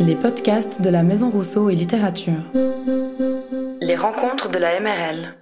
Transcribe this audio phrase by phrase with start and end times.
[0.00, 2.42] Les podcasts de la Maison Rousseau et Littérature.
[3.80, 5.34] Les rencontres de la MRL.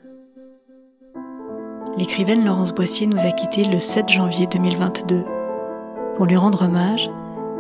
[1.99, 5.25] L'écrivaine Laurence Boissier nous a quittés le 7 janvier 2022.
[6.17, 7.11] Pour lui rendre hommage,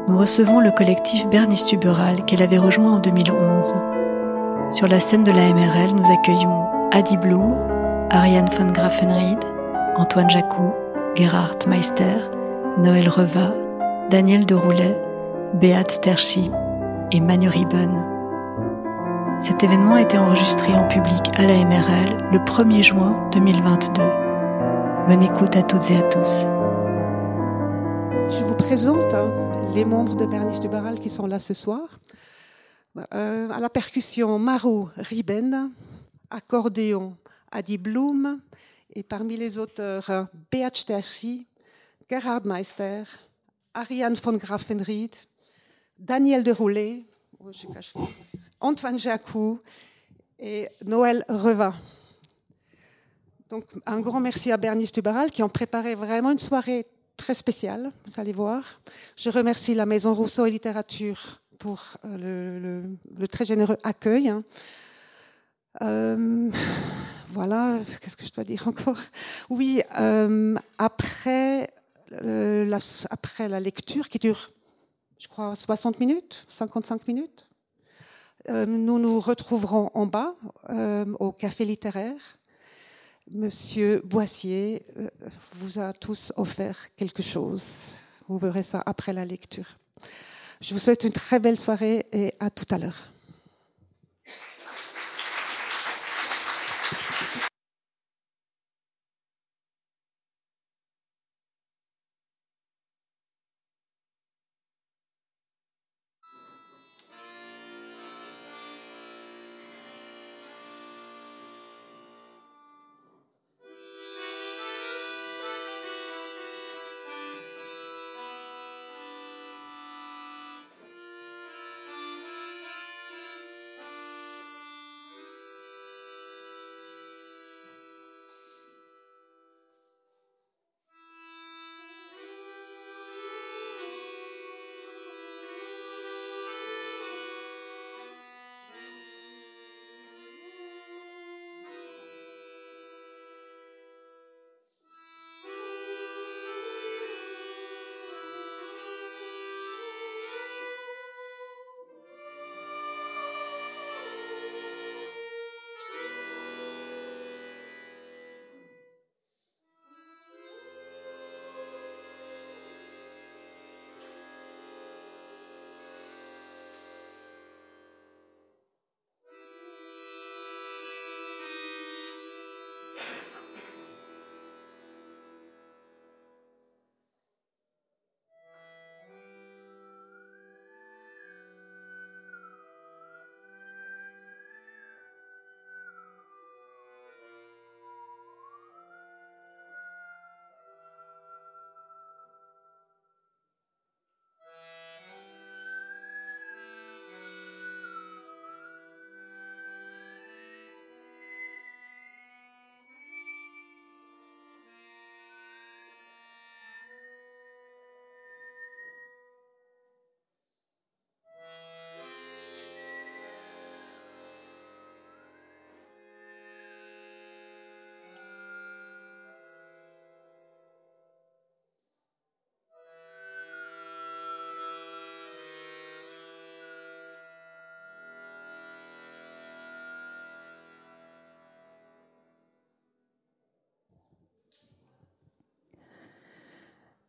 [0.08, 3.74] nous recevons le collectif Bernice Tuberal qu'elle avait rejoint en 2011.
[4.70, 7.54] Sur la scène de la MRL, nous accueillons Adi Blum,
[8.10, 9.44] Ariane von Grafenried,
[9.96, 10.72] Antoine Jacou,
[11.14, 12.16] Gerhard Meister,
[12.78, 13.54] Noël Reva,
[14.10, 14.96] Daniel Deroulet,
[15.54, 16.50] Beat Sterchi
[17.12, 19.38] et Manu Ribbon.
[19.40, 24.02] Cet événement a été enregistré en public à la MRL le 1er juin 2022.
[25.08, 26.44] Bonne écoute à toutes et à tous.
[28.28, 29.32] Je vous présente hein,
[29.74, 32.00] les membres de Bernice du Baral qui sont là ce soir.
[33.14, 35.70] Euh, à la percussion, Maro Riben,
[36.28, 37.16] accordéon,
[37.50, 38.40] Adi Blum,
[38.94, 41.46] et parmi les auteurs, Beat Sterchi,
[42.10, 43.04] Gerhard Meister,
[43.74, 45.14] Ariane von Grafenried,
[45.98, 47.04] Daniel de Roulet,
[47.40, 47.50] oh,
[48.60, 49.60] Antoine Jacou
[50.38, 51.74] et Noël Reva.
[53.48, 57.90] Donc, un grand merci à Bernice Dubaral qui ont préparé vraiment une soirée très spéciale,
[58.04, 58.80] vous allez voir.
[59.16, 64.34] Je remercie la Maison Rousseau et Littérature pour euh, le, très généreux accueil.
[65.82, 66.50] Euh,
[67.30, 69.00] voilà, qu'est-ce que je dois dire encore?
[69.48, 71.68] Oui, euh, après
[72.10, 74.50] la lecture qui dure
[75.18, 77.48] je crois, 60 minutes, 55 minutes.
[78.48, 80.34] Euh, nous nous retrouverons en bas
[80.70, 82.38] euh, au café littéraire.
[83.30, 85.08] Monsieur Boissier euh,
[85.54, 87.64] vous a tous offert quelque chose.
[88.28, 89.78] Vous verrez ça après la lecture.
[90.60, 93.12] Je vous souhaite une très belle soirée et à tout à l'heure.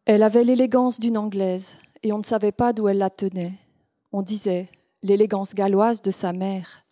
[0.10, 3.56] Elle avait l'élégance d'une Anglaise, et on ne savait pas d'où elle la tenait.
[4.14, 4.70] On disait
[5.04, 6.86] l'élégance galloise de sa mère.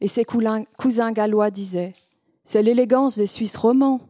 [0.00, 1.94] Et ses cousins gallois disaient
[2.42, 4.00] C'est l'élégance des Suisses romans.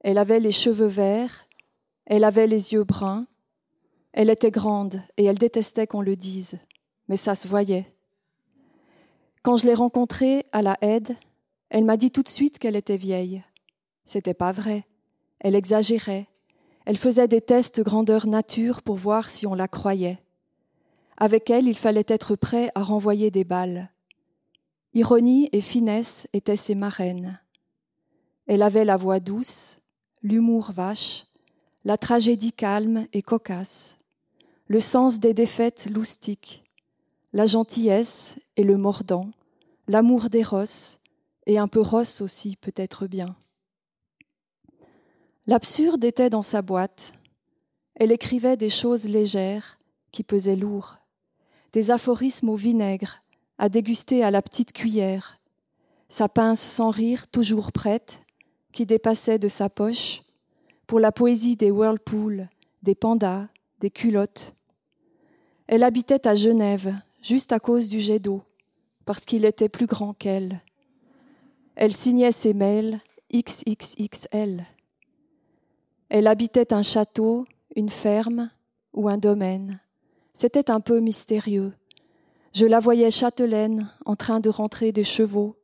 [0.00, 1.46] Elle avait les cheveux verts,
[2.06, 3.28] elle avait les yeux bruns,
[4.12, 6.58] elle était grande et elle détestait qu'on le dise,
[7.06, 7.86] mais ça se voyait.
[9.44, 11.14] Quand je l'ai rencontrée à la aide,
[11.70, 13.44] elle m'a dit tout de suite qu'elle était vieille.
[14.02, 14.84] C'était pas vrai.
[15.38, 16.26] Elle exagérait.
[16.84, 20.22] Elle faisait des tests grandeur nature pour voir si on la croyait.
[21.16, 23.90] Avec elle, il fallait être prêt à renvoyer des balles.
[24.94, 27.40] Ironie et finesse étaient ses marraines.
[28.46, 29.78] Elle avait la voix douce,
[30.22, 31.26] l'humour vache,
[31.84, 33.96] la tragédie calme et cocasse,
[34.66, 36.64] le sens des défaites loustiques,
[37.32, 39.30] la gentillesse et le mordant,
[39.88, 40.98] l'amour des rosses,
[41.46, 43.34] et un peu rosse aussi peut-être bien.
[45.46, 47.12] L'absurde était dans sa boîte.
[47.96, 49.80] Elle écrivait des choses légères
[50.12, 50.98] qui pesaient lourd,
[51.72, 53.22] des aphorismes au vinaigre
[53.58, 55.40] à déguster à la petite cuillère,
[56.08, 58.22] sa pince sans rire toujours prête
[58.72, 60.22] qui dépassait de sa poche
[60.86, 62.48] pour la poésie des whirlpools,
[62.82, 63.48] des pandas,
[63.80, 64.54] des culottes.
[65.66, 68.42] Elle habitait à Genève, juste à cause du jet d'eau,
[69.04, 70.60] parce qu'il était plus grand qu'elle.
[71.74, 73.00] Elle signait ses mails
[73.34, 74.66] XXXL.
[76.14, 78.50] Elle habitait un château, une ferme
[78.92, 79.80] ou un domaine.
[80.34, 81.72] C'était un peu mystérieux.
[82.52, 85.56] Je la voyais châtelaine en train de rentrer des chevaux.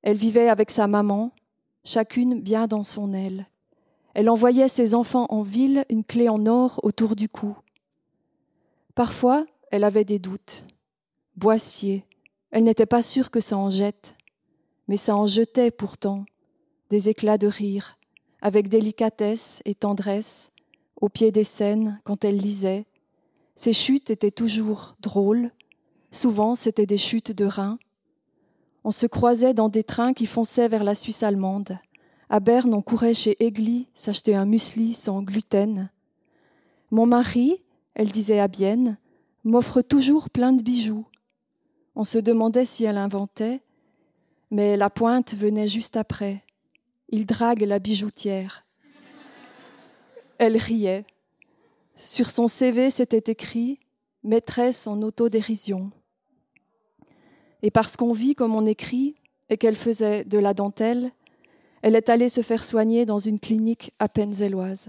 [0.00, 1.32] Elle vivait avec sa maman,
[1.84, 3.48] chacune bien dans son aile.
[4.14, 7.54] Elle envoyait ses enfants en ville une clé en or autour du cou.
[8.94, 10.64] Parfois, elle avait des doutes.
[11.36, 12.06] Boissier,
[12.50, 14.14] elle n'était pas sûre que ça en jette,
[14.88, 16.24] mais ça en jetait pourtant
[16.88, 17.98] des éclats de rire,
[18.42, 20.50] avec délicatesse et tendresse,
[21.00, 22.86] au pied des scènes quand elle lisait.
[23.54, 25.50] Ses chutes étaient toujours drôles,
[26.10, 27.78] souvent c'étaient des chutes de reins.
[28.84, 31.78] On se croisait dans des trains qui fonçaient vers la Suisse allemande.
[32.30, 35.90] À Berne, on courait chez Egli s'acheter un muesli sans gluten.
[36.90, 37.62] Mon mari,
[37.94, 38.96] elle disait à Bienne,
[39.44, 41.04] m'offre toujours plein de bijoux.
[41.96, 43.60] On se demandait si elle inventait,
[44.50, 46.42] mais la pointe venait juste après.
[47.10, 48.66] Il drague la bijoutière.
[50.38, 51.04] Elle riait.
[51.96, 53.80] Sur son CV, c'était écrit
[54.22, 55.90] maîtresse en autodérision.
[57.62, 59.16] Et parce qu'on vit comme on écrit
[59.48, 61.10] et qu'elle faisait de la dentelle,
[61.82, 64.88] elle est allée se faire soigner dans une clinique à peine zéloise.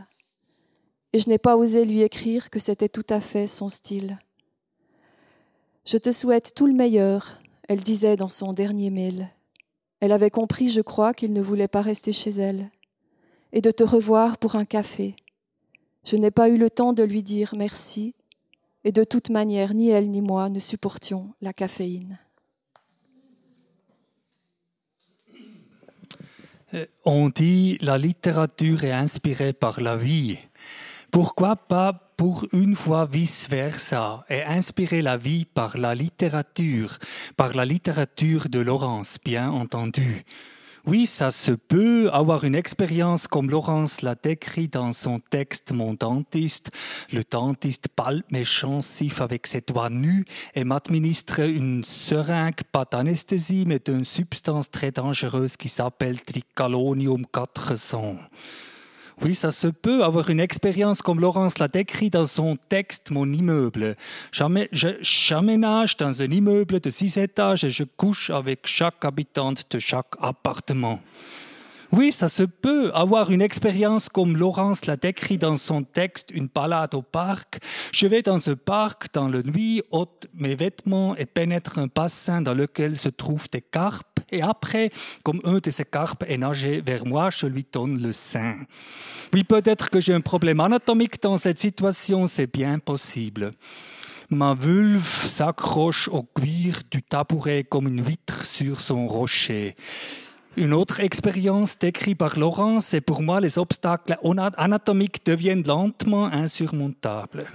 [1.13, 4.19] Et je n'ai pas osé lui écrire que c'était tout à fait son style.
[5.85, 9.29] Je te souhaite tout le meilleur, elle disait dans son dernier mail.
[10.01, 12.69] Elle avait compris, je crois, qu'il ne voulait pas rester chez elle,
[13.53, 15.15] et de te revoir pour un café.
[16.03, 18.15] Je n'ai pas eu le temps de lui dire merci,
[18.83, 22.19] et de toute manière, ni elle ni moi ne supportions la caféine.
[27.05, 30.39] On dit la littérature est inspirée par la vie.
[31.11, 36.99] Pourquoi pas pour une fois vice-versa et inspirer la vie par la littérature,
[37.35, 40.21] par la littérature de Laurence, bien entendu.
[40.85, 45.95] Oui, ça se peut avoir une expérience comme Laurence l'a décrit dans son texte Mon
[45.95, 46.69] dentiste.
[47.11, 50.23] Le dentiste palpe mes chancifs avec ses doigts nus
[50.53, 58.17] et m'administre une seringue, pas d'anesthésie, mais d'une substance très dangereuse qui s'appelle Tricalonium 400.
[59.23, 63.31] Oui, ça se peut avoir une expérience comme Laurence l'a décrit dans son texte Mon
[63.31, 63.95] immeuble.
[64.31, 70.15] J'aménage dans un immeuble de six étages et je couche avec chaque habitante de chaque
[70.19, 70.99] appartement.
[71.91, 76.47] Oui, ça se peut avoir une expérience comme Laurence l'a décrit dans son texte, une
[76.47, 77.59] balade au parc.
[77.91, 82.41] Je vais dans ce parc dans la nuit, ôte mes vêtements et pénètre un bassin
[82.41, 84.10] dans lequel se trouvent des carpes.
[84.31, 84.89] Et après,
[85.23, 88.55] comme un de ces carpes est nagé vers moi, je lui donne le sein.
[89.33, 93.51] Oui, peut-être que j'ai un problème anatomique dans cette situation, c'est bien possible.
[94.29, 99.75] Ma vulve s'accroche au cuir du tabouret comme une vitre sur son rocher.
[100.55, 104.17] Une autre expérience décrite par Laurent, c'est pour moi les obstacles
[104.57, 107.45] anatomiques deviennent lentement insurmontables.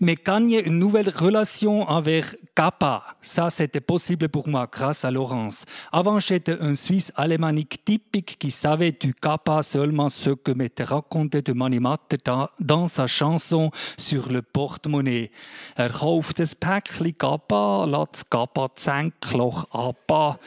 [0.00, 5.64] Mais gagner une nouvelle relation avec Kappa, ça c'était possible pour moi grâce à Laurence.
[5.92, 11.42] Avant j'étais un Suisse alémanique typique qui savait du Kappa seulement ce que m'était raconté
[11.42, 12.16] de Manimatte
[12.60, 15.30] dans, sa chanson sur le porte-monnaie.
[15.76, 17.86] Er kauft das Päckchen Kappa,
[18.30, 20.38] Kappa Zänkloch abba.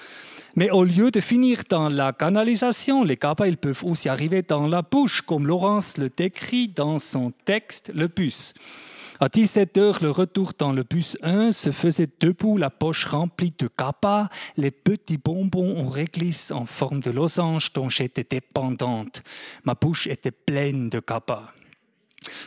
[0.55, 4.67] Mais au lieu de finir dans la canalisation, les kappas ils peuvent aussi arriver dans
[4.67, 8.53] la bouche, comme Laurence le décrit dans son texte Le bus.
[9.23, 13.53] À 17 heures, le retour dans le bus 1 se faisait debout, la poche remplie
[13.55, 19.21] de kappas, les petits bonbons en réglisse en forme de losange dont j'étais dépendante.
[19.63, 21.53] Ma bouche était pleine de kappas.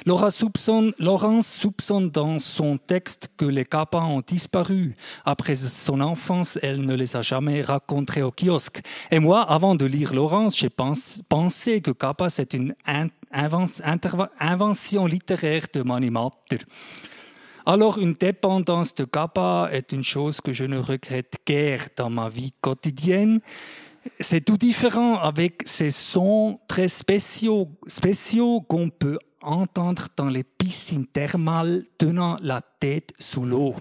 [0.04, 4.97] Laura soupçonne, Laurence soupçonne dans son texte que les kappas ont disparu.
[5.25, 8.83] Après son enfance, elle ne les a jamais racontés au kiosque.
[9.12, 12.75] Et moi, avant de lire Laurence, j'ai pensé que kappa c'est une
[13.35, 16.59] invention littéraire de Manimatter.
[17.67, 22.29] Alors, une dépendance de kappa est une chose que je ne regrette guère dans ma
[22.29, 23.41] vie quotidienne.
[24.21, 31.85] C'est tout différent avec ces sons très spéciaux qu'on peut entendre dans les piscines thermales
[31.97, 33.75] tenant la tête sous l'eau.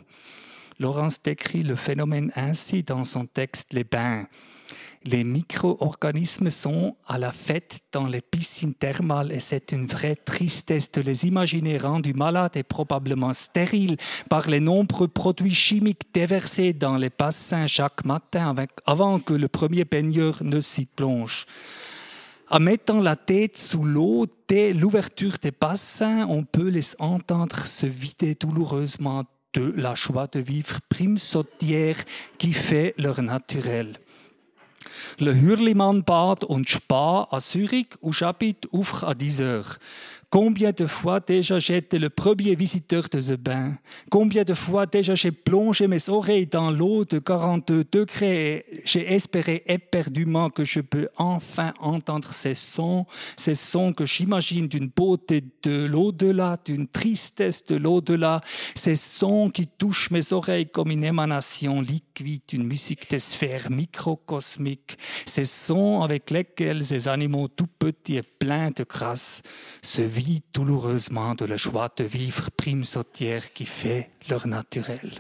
[0.80, 4.28] Laurence décrit le phénomène ainsi dans son texte Les bains.
[5.06, 10.94] Les micro-organismes sont à la fête dans les piscines thermales et c'est une vraie tristesse
[10.94, 13.98] de les imaginer rendus malades et probablement stériles
[14.30, 18.56] par les nombreux produits chimiques déversés dans les bassins chaque matin
[18.86, 21.48] avant que le premier baigneur ne s'y plonge.
[22.50, 27.88] En mettant la tête sous l'eau dès l'ouverture des bassins, on peut les entendre se
[27.88, 31.98] vider douloureusement de la joie de vivre prime sautière
[32.38, 33.98] qui fait leur naturel.
[35.20, 39.78] Le Hürlimann-Bad und Spa à Zurich où j'habite ouvre à 10 heures.
[40.34, 43.78] Combien de fois déjà j'étais le premier visiteur de ce bain?
[44.10, 48.66] Combien de fois déjà j'ai plongé mes oreilles dans l'eau de 42 degrés?
[48.72, 53.06] Et j'ai espéré éperdument que je peux enfin entendre ces sons,
[53.38, 58.42] ces sons que j'imagine d'une beauté de l'au-delà, d'une tristesse de l'au-delà,
[58.74, 64.98] ces sons qui touchent mes oreilles comme une émanation liquide, une musique des sphères microcosmiques,
[65.28, 69.44] ces sons avec lesquels ces animaux tout petits et pleins de grâce
[69.84, 70.23] se vivent
[70.54, 75.12] douloureusement de la joie de vivre prime sautière qui fait leur naturel.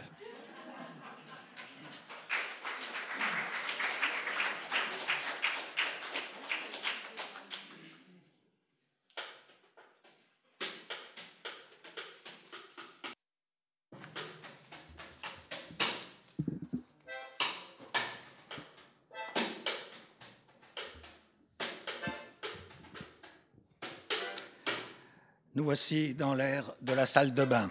[26.18, 27.70] Dans l'ère de la salle de bain.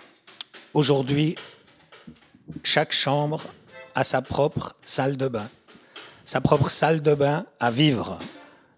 [0.74, 1.34] Aujourd'hui,
[2.62, 3.42] chaque chambre
[3.94, 5.48] a sa propre salle de bain,
[6.24, 8.18] sa propre salle de bain à vivre.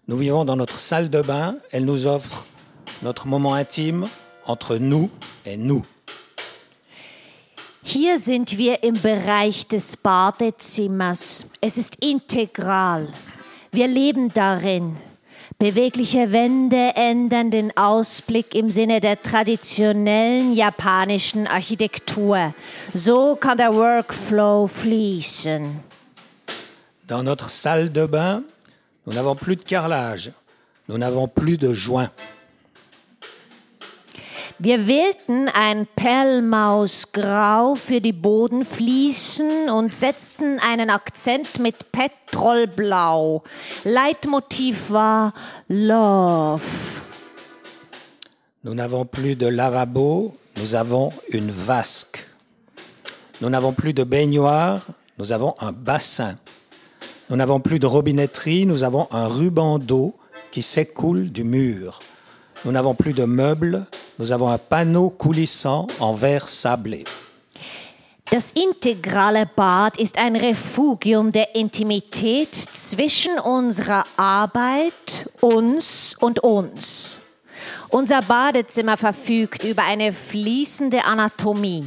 [0.07, 2.45] Nous vivons dans notre salle de bain, elle nous offre
[3.01, 4.07] notre moment intime
[4.45, 5.09] entre nous
[5.45, 5.85] et nous.
[7.83, 11.45] Hier sind wir im Bereich des Badezimmers.
[11.61, 13.09] Es ist integral.
[13.73, 14.95] Wir leben darin.
[15.57, 22.53] Bewegliche Wände ändern den Ausblick im Sinne der traditionellen japanischen Architektur.
[22.93, 25.79] So kann der Workflow fließen.
[27.07, 28.43] Dans notre salle de bain,
[29.05, 30.31] nous n'avons plus de carrelage,
[30.87, 32.09] nous n'avons plus de joints.
[34.57, 43.43] Wir wählten ein Perlmausgrau für die Bodenfliesen und setzten einen Akzent mit Petrolblau.
[43.83, 45.33] Leitmotiv war
[45.67, 46.61] Love.
[48.63, 52.25] Nous n'avons plus de lavabo, nous avons une vasque.
[53.41, 56.37] Nous n'avons plus de baignoire, nous avons un bassin.
[57.29, 60.15] Nous n'avons plus de robinetterie, nous avons un ruban d'eau
[60.51, 61.99] qui s'écoule du mur.
[62.63, 63.85] Nous n'avons plus de meubles,
[64.17, 67.03] nous avons un panneau coulissant en verre sablé.
[68.31, 77.19] Das integrale Bad ist ein Refugium der Intimität zwischen unserer Arbeit, uns und uns.
[77.89, 81.85] Unser Badezimmer verfügt über eine fließende Anatomie,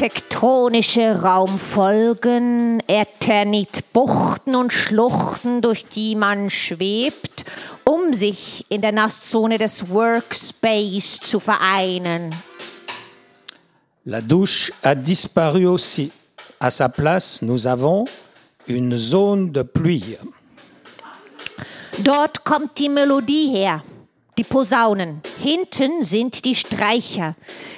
[0.00, 7.44] tektonische Raumfolgen, Eternit-Buchten und Schluchten, durch die man schwebt,
[7.84, 12.34] um sich in der Nasszone des Workspace zu vereinen.
[14.06, 16.10] La douche a disparu aussi.
[16.58, 18.06] À sa place, nous avons
[18.66, 20.16] une zone de pluie.
[21.98, 23.82] Dort kommt die Melodie her,
[24.40, 25.20] die Posaunen.
[25.42, 27.34] Hinten sind die Streicher.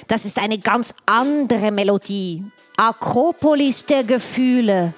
[0.07, 2.41] Das ist eine ganz andere Melodie.
[2.77, 4.93] Akropolis der Gefühle.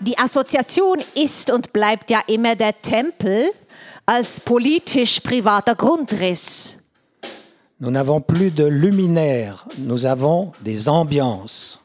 [0.00, 3.50] Die Assoziation ist und bleibt ja immer der Tempel
[4.06, 6.78] als politisch privater Grundriss.
[7.78, 11.78] Nous n'avons plus de luminaires, nous avons des ambiances.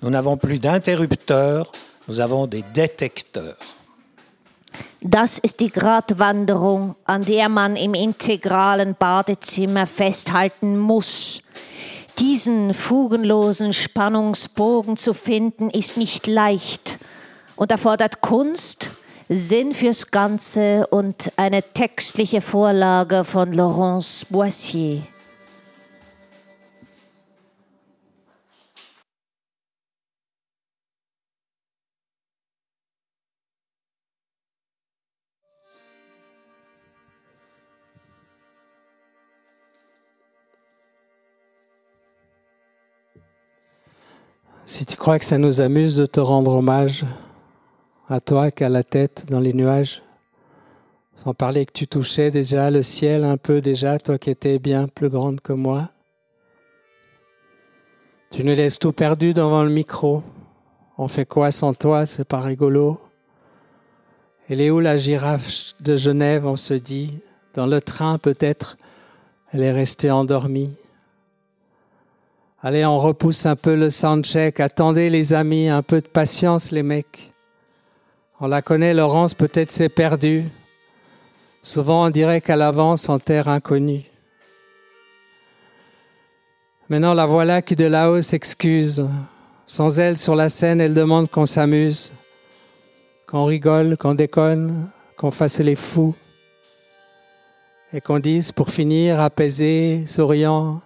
[0.00, 1.66] Nous n'avons plus d'interrupteurs,
[2.06, 3.56] nous avons des détecteurs.
[5.04, 11.42] Das ist die Gratwanderung, an der man im integralen Badezimmer festhalten muss.
[12.20, 16.98] Diesen fugenlosen Spannungsbogen zu finden, ist nicht leicht
[17.56, 18.92] und erfordert Kunst,
[19.28, 25.02] Sinn fürs Ganze und eine textliche Vorlage von Laurence Boissier.
[44.64, 47.04] Si tu crois que ça nous amuse de te rendre hommage,
[48.08, 50.02] à toi qui as la tête dans les nuages,
[51.14, 54.88] Sans parler que tu touchais déjà le ciel un peu déjà, toi qui étais bien
[54.88, 55.90] plus grande que moi.
[58.30, 60.22] Tu nous laisses tout perdu devant le micro.
[60.96, 62.06] On fait quoi sans toi?
[62.06, 62.98] C'est pas rigolo.
[64.48, 66.46] Elle est où la girafe de Genève?
[66.46, 67.18] On se dit.
[67.52, 68.78] Dans le train peut-être.
[69.52, 70.76] Elle est restée endormie.
[72.64, 74.60] Allez, on repousse un peu le soundcheck.
[74.60, 77.32] Attendez les amis, un peu de patience les mecs.
[78.38, 80.44] On la connaît, Laurence, peut-être c'est perdu.
[81.60, 84.04] Souvent on dirait qu'elle avance en terre inconnue.
[86.88, 89.08] Maintenant la voilà qui de là-haut s'excuse.
[89.66, 92.12] Sans elle sur la scène, elle demande qu'on s'amuse,
[93.26, 96.14] qu'on rigole, qu'on déconne, qu'on fasse les fous.
[97.92, 100.80] Et qu'on dise, pour finir, apaisé, souriant,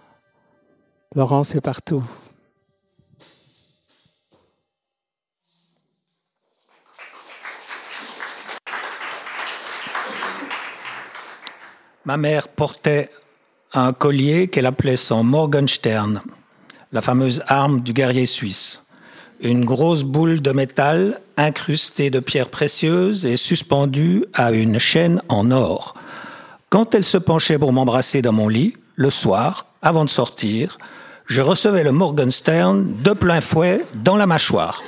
[1.15, 2.03] Laurence est partout.
[12.05, 13.09] Ma mère portait
[13.73, 16.21] un collier qu'elle appelait son Morgenstern,
[16.91, 18.81] la fameuse arme du guerrier suisse.
[19.41, 25.51] Une grosse boule de métal incrustée de pierres précieuses et suspendue à une chaîne en
[25.51, 25.95] or.
[26.69, 30.77] Quand elle se penchait pour m'embrasser dans mon lit, le soir, avant de sortir,
[31.27, 34.81] je recevais le Morgenstern de plein fouet dans la mâchoire.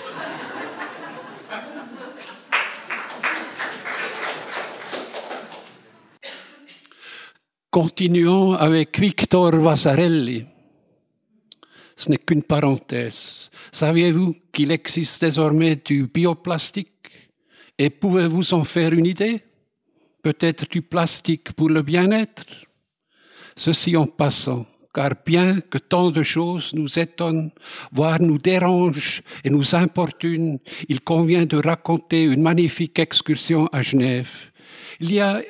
[7.70, 10.46] Continuons avec Victor Vasarelli.
[11.96, 13.52] Ce n'est qu'une parenthèse.
[13.72, 16.88] Saviez-vous qu'il existe désormais du bioplastique?
[17.78, 19.44] Et pouvez-vous en faire une idée?
[20.24, 22.46] Peut-être du plastique pour le bien-être?
[23.56, 27.52] Ceci en passant, car bien que tant de choses nous étonnent,
[27.92, 34.32] voire nous dérangent et nous importunent, il convient de raconter une magnifique excursion à Genève.
[35.00, 35.42] Il y a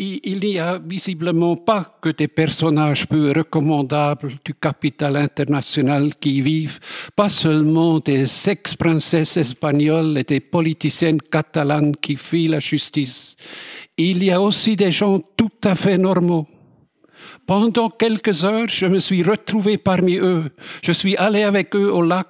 [0.00, 6.40] il n'y a visiblement pas que des personnages peu recommandables du capital international qui y
[6.40, 6.78] vivent,
[7.16, 13.34] pas seulement des ex-princesses espagnoles et des politiciennes catalanes qui fuient la justice.
[13.96, 16.46] Il y a aussi des gens tout à fait normaux.
[17.48, 20.44] Pendant quelques heures, je me suis retrouvé parmi eux.
[20.82, 22.26] Je suis allé avec eux au lac.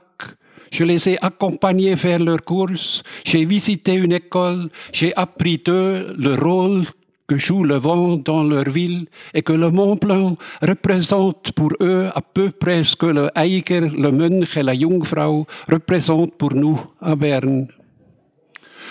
[0.71, 3.03] Je les ai accompagnés vers leurs courses.
[3.25, 4.69] J'ai visité une école.
[4.93, 6.85] J'ai appris d'eux le rôle
[7.27, 12.07] que joue le vent dans leur ville et que le Mont Blanc représente pour eux
[12.15, 16.81] à peu près ce que le Eiger, le Mönch et la Jungfrau représentent pour nous
[17.01, 17.67] à Berne.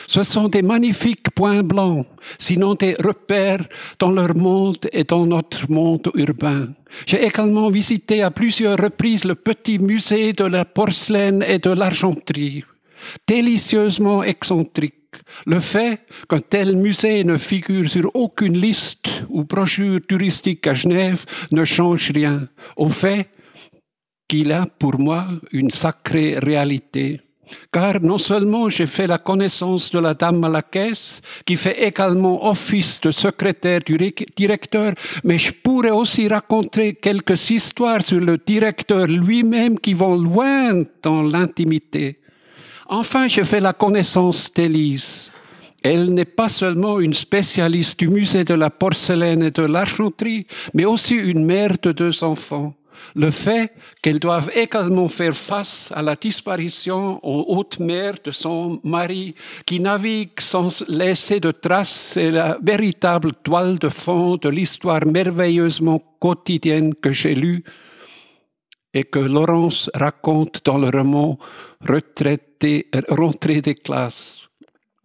[0.08, 2.08] Ce sont des magnifiques points blancs,
[2.39, 3.65] sinon des repères
[4.00, 6.67] dans leur monde et dans notre monde urbain.
[7.06, 12.63] J'ai également visité à plusieurs reprises le petit musée de la porcelaine et de l'argenterie,
[13.28, 14.93] délicieusement excentrique.
[15.46, 21.26] Le fait qu'un tel musée ne figure sur aucune liste ou brochure touristique à Genève
[21.52, 23.30] ne change rien au fait
[24.28, 27.22] qu'il a pour moi une sacrée réalité.
[27.72, 31.88] Car non seulement j'ai fait la connaissance de la dame à la caisse, qui fait
[31.88, 33.98] également office de secrétaire du
[34.36, 40.84] directeur, mais je pourrais aussi raconter quelques histoires sur le directeur lui-même qui vont loin
[41.02, 42.20] dans l'intimité.
[42.90, 45.32] Enfin, j'ai fait la connaissance d'Élise.
[45.84, 50.86] Elle n'est pas seulement une spécialiste du musée de la porcelaine et de l'argenterie, mais
[50.86, 52.74] aussi une mère de deux enfants.
[53.17, 58.80] Le fait qu'elle doive également faire face à la disparition en haute mer de son
[58.84, 59.34] mari,
[59.65, 65.99] qui navigue sans laisser de traces, est la véritable toile de fond de l'histoire merveilleusement
[66.19, 67.63] quotidienne que j'ai lue
[68.93, 71.39] et que Laurence raconte dans le roman
[71.82, 74.47] Retraité, Rentrée des classes.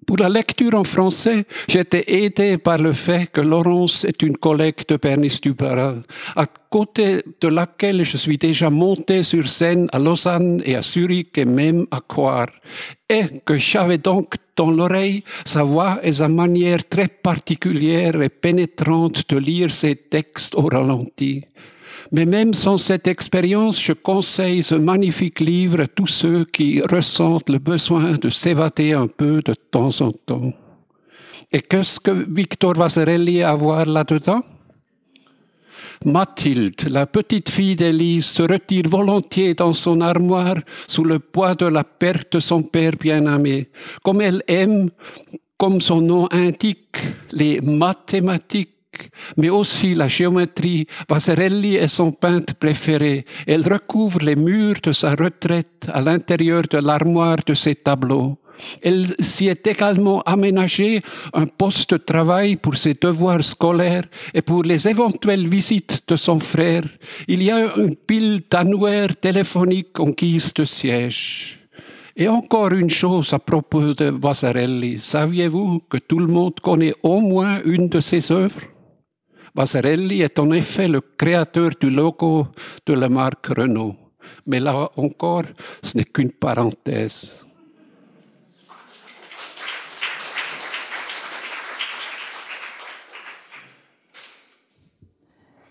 [0.07, 4.87] Pour la lecture en français, j'étais aidé par le fait que Laurence est une collègue
[4.89, 6.03] de Bernice Dubaral,
[6.35, 11.39] à côté de laquelle je suis déjà monté sur scène à Lausanne et à Zurich
[11.39, 12.51] et même à Coire,
[13.09, 19.29] et que j'avais donc dans l'oreille sa voix et sa manière très particulière et pénétrante
[19.29, 21.45] de lire ses textes au ralenti.
[22.13, 27.49] Mais même sans cette expérience, je conseille ce magnifique livre à tous ceux qui ressentent
[27.49, 30.53] le besoin de s'évader un peu de temps en temps.
[31.51, 34.43] Et qu'est-ce que Victor Vasarelli a à voir là-dedans?
[36.05, 41.67] Mathilde, la petite fille d'Élise, se retire volontiers dans son armoire sous le poids de
[41.67, 43.69] la perte de son père bien-aimé.
[44.03, 44.91] Comme elle aime,
[45.57, 46.97] comme son nom indique,
[47.33, 48.72] les mathématiques,
[49.37, 50.87] mais aussi la géométrie.
[51.09, 53.25] Vasarelli est son peintre préféré.
[53.47, 58.39] Elle recouvre les murs de sa retraite à l'intérieur de l'armoire de ses tableaux.
[58.83, 61.03] Elle s'y est également aménagé
[61.35, 66.39] un poste de travail pour ses devoirs scolaires et pour les éventuelles visites de son
[66.39, 66.85] frère.
[67.27, 71.59] Il y a une pile d'annuaires téléphoniques en guise de siège.
[72.15, 75.01] Et encore une chose à propos de Vasarelli.
[75.01, 78.61] Saviez-vous que tout le monde connaît au moins une de ses œuvres?
[79.55, 82.47] Vasarelli est en effet le créateur du logo
[82.87, 83.95] de la marque Renault.
[84.47, 85.45] Mais là encore,
[85.83, 87.45] ce n'est qu'une parenthèse.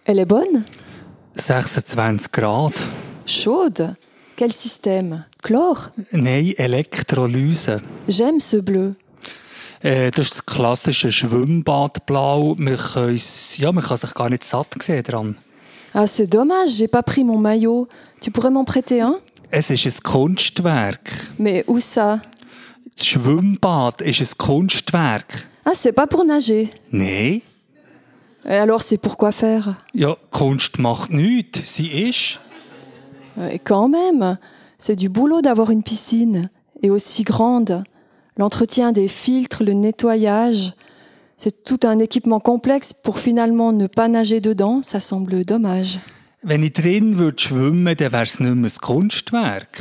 [0.05, 0.63] Elle est bonne?
[1.35, 2.73] 26 Grad.
[3.25, 3.95] Chaude?
[4.35, 5.25] Quel système?
[5.41, 5.89] Chlore?
[6.13, 7.77] Nein, Elektrolyse.
[8.07, 8.93] J'aime ce bleu.
[9.83, 12.55] Äh, das ist das klassische Schwimmbadblau.
[12.59, 12.77] Man,
[13.57, 15.35] ja, man kann sich gar nicht satt sehen dran.
[15.93, 17.87] Ah, c'est dommage, j'ai pas pris mon maillot.
[18.21, 19.15] Tu pourrais m'en prêter un?
[19.49, 21.11] Es ist ein Kunstwerk.
[21.37, 22.21] Mais où ça?
[22.95, 25.47] Das Schwimmbad ist ein Kunstwerk.
[25.65, 26.69] Ah, c'est pas pour nager.
[26.91, 27.41] Nein.
[28.45, 29.83] Et alors, c'est pour quoi faire?
[29.93, 31.61] Ja, Kunst macht nichts.
[31.65, 32.39] Sie ist.
[33.49, 34.37] Et quand même,
[34.77, 36.49] c'est du boulot d'avoir une piscine,
[36.81, 37.83] et aussi grande.
[38.41, 40.73] L'entretien des filtres, le nettoyage,
[41.37, 45.99] c'est tout un équipement complexe pour finalement ne pas nager dedans, ça semble dommage.
[46.41, 49.77] Wenn ich drin würde schwimmen, dann wäre es nicht mehr ein Kunstwerk.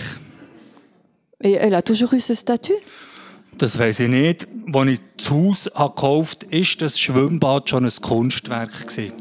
[1.43, 2.77] Et elle a toujours eu ce statut?
[3.57, 4.47] Das weiß ich nicht.
[4.75, 8.89] Als ich das Haus gekauft habe, ist das Schwimmbad schon ein Kunstwerk.
[8.89, 9.13] Gewesen.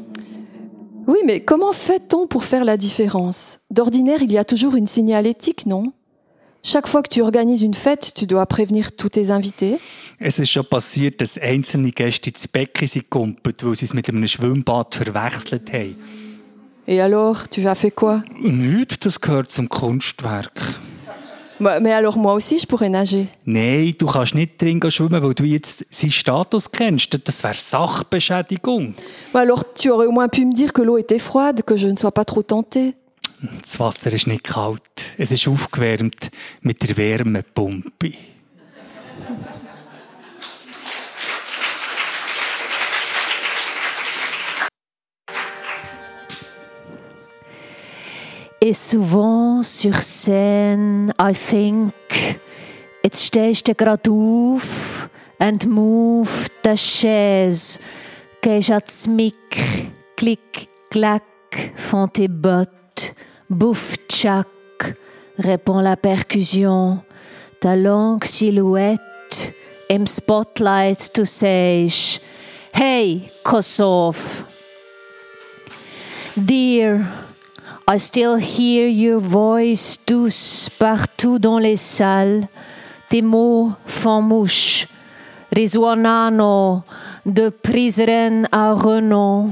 [1.06, 3.60] Oui, mais comment fait-on pour faire la différence?
[3.70, 5.94] D'ordinaire, il y a toujours une signalétique, non?
[6.62, 9.78] Chaque fois que tu organises une fête, tu dois prévenir tous tes invités.
[10.18, 14.08] Es ist schon passiert, dass einzelne Gäste ins Becken sind gekumpelt, weil sie es mit
[14.10, 15.96] einem Schwimmbad verwechselt haben.
[16.86, 18.22] Et alors, tu as fait quoi?
[18.42, 20.60] Nichts, das gehört zum Kunstwerk.
[21.60, 23.28] Bah, Mais alors moi aussi, je pourrais nager.
[23.46, 27.18] Nein, du kannst nicht drin schwimmen, weil du jetzt seinen Status kennst.
[27.26, 28.94] Das wäre Sachbeschädigung.
[29.32, 31.88] Bah, alors, tu aurais au moins pu me dire que l'eau était froide, que je
[31.88, 32.94] ne sois pas trop tentée.
[33.42, 34.82] Das Wasser ist nicht kalt.
[35.16, 38.12] Es ist aufgewärmt mit der Wärmepumpe.
[48.62, 51.94] Et souvent sur scène, I think,
[53.02, 56.28] jetzt stehst du grad auf and move
[56.62, 57.78] ta chaise,
[58.42, 59.34] gehst ans Mic,
[60.14, 61.22] clic, clac,
[61.76, 62.79] font tes bottes,
[63.50, 64.46] bouffe tchac,
[65.38, 67.00] répond la percussion,
[67.60, 69.52] ta longue silhouette,
[69.90, 72.20] im Spotlight, tu sagst,
[72.72, 74.44] hey, Kosovo,
[76.36, 77.04] dear,
[77.88, 82.46] I still hear your voice douce partout dans les salles.
[83.08, 84.86] Tes mots font mouche.
[85.50, 86.84] Risuonano
[87.26, 89.50] de Prizren à Renan,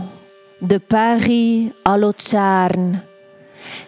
[0.62, 3.02] de Paris à Luzerne.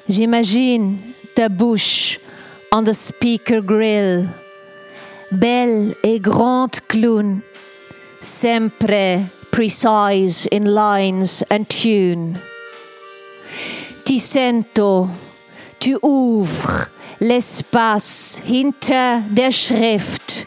[0.09, 0.99] J'imagine
[1.35, 2.19] ta bouche
[2.73, 4.29] on the speaker grill.
[5.33, 7.43] Belle et grande clown,
[8.21, 12.40] sempre precise in lines and tune.
[14.05, 15.09] Ti sento,
[15.79, 16.88] tu ouvres
[17.21, 20.47] l'espace hinter der Schrift,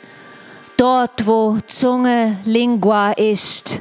[0.78, 3.80] dort wo Zunge lingua ist.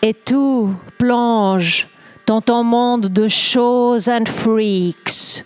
[0.00, 1.86] Et tu plonges
[2.32, 5.44] dans ton monde de choses and freaks,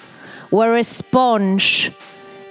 [0.52, 1.90] where a sponge,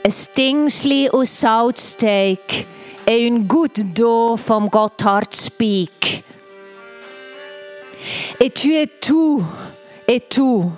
[0.04, 2.67] a Stingsley au South Steak
[3.08, 6.26] et une goutte d'eau from Gotthard Speak.
[8.41, 9.41] Et tu es tout,
[10.06, 10.69] et tout.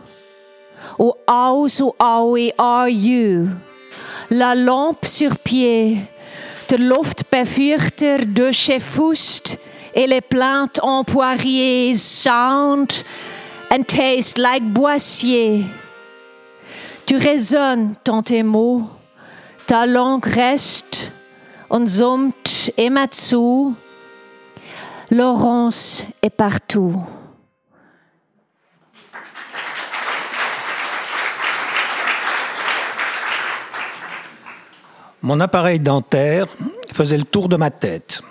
[1.00, 3.50] Ou aus ou aui are you?
[4.30, 5.98] La lampe sur pied,
[6.70, 9.58] de Luftbefürchter de chez Fust
[9.96, 12.93] et les plantes en poirier sound
[13.70, 15.66] and taste like boissier.
[17.06, 18.84] Tu résonnes dans tes mots,
[19.66, 21.12] ta langue reste
[21.70, 23.76] und summt immer zu.
[25.10, 27.02] Laurence est partout.
[35.22, 36.48] Mon appareil dentaire
[36.94, 38.22] faisait le tour de ma tête.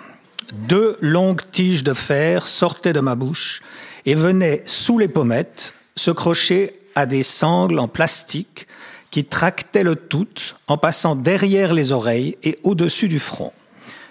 [0.53, 3.63] Deux longues tiges de fer sortaient de ma bouche
[4.07, 8.67] et venaient sous les pommettes se crocher à des sangles en plastique
[9.11, 13.53] qui tractaient le tout en passant derrière les oreilles et au-dessus du front.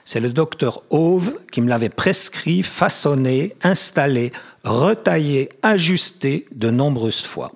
[0.04, 4.32] C'est le docteur Hove qui me l'avait prescrit, façonné, installé,
[4.64, 7.52] retaillé, ajusté de nombreuses fois.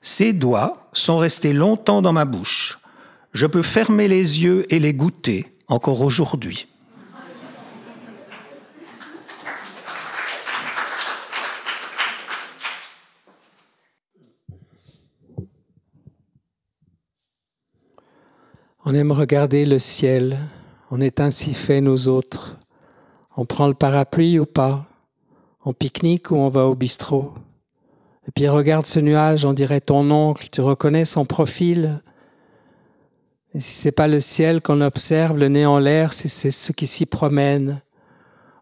[0.00, 2.78] Ses doigts sont restés longtemps dans ma bouche.
[3.32, 6.69] Je peux fermer les yeux et les goûter encore aujourd'hui.
[18.86, 20.38] On aime regarder le ciel,
[20.90, 22.56] on est ainsi fait nous autres.
[23.36, 24.86] On prend le parapluie ou pas,
[25.66, 27.34] on pique-nique ou on va au bistrot?
[28.26, 32.00] Et puis regarde ce nuage, on dirait ton oncle, tu reconnais son profil?
[33.52, 36.86] Et si c'est pas le ciel qu'on observe, le nez en l'air, c'est ce qui
[36.86, 37.82] s'y promène.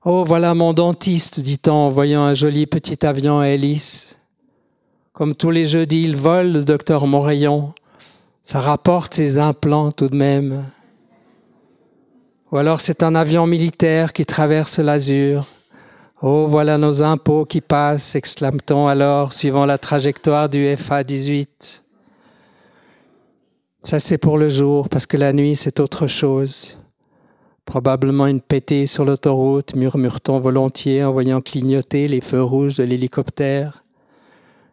[0.05, 4.19] Oh, voilà mon dentiste, dit-on en voyant un joli petit avion à hélice.
[5.13, 7.73] Comme tous les jeudis, il vole, le docteur Morayon.
[8.51, 10.65] Ça rapporte ses implants tout de même.
[12.51, 15.47] Ou alors c'est un avion militaire qui traverse l'azur.
[16.23, 21.83] Oh, voilà nos impôts qui passent, exclame-t-on alors, suivant la trajectoire du FA-18.
[23.83, 26.79] Ça c'est pour le jour, parce que la nuit c'est autre chose.
[27.67, 33.85] Probablement une pétée sur l'autoroute, murmure-t-on volontiers en voyant clignoter les feux rouges de l'hélicoptère,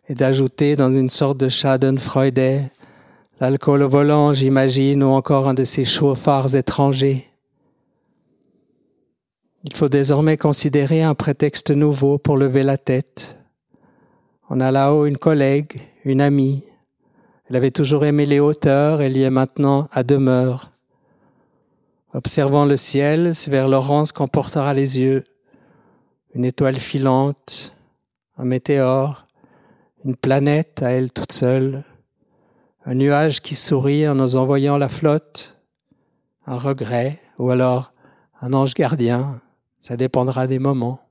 [0.08, 2.70] et d'ajouter dans une sorte de Schadenfreude
[3.40, 7.26] l'alcool au volant, j'imagine, ou encore un de ces chauffards étrangers.
[9.64, 13.38] Il faut désormais considérer un prétexte nouveau pour lever la tête.
[14.50, 16.64] On a là-haut une collègue, une amie.
[17.50, 20.72] Elle avait toujours aimé les hauteurs, elle y est maintenant à demeure.
[22.14, 25.24] Observant le ciel, c'est vers Laurence qu'on portera les yeux.
[26.34, 27.76] Une étoile filante,
[28.38, 29.26] un météore,
[30.06, 31.84] une planète à elle toute seule,
[32.86, 35.60] un nuage qui sourit en nous envoyant la flotte,
[36.46, 37.94] un regret, ou alors
[38.42, 39.42] un ange gardien,
[39.80, 41.05] ça dépendra des moments.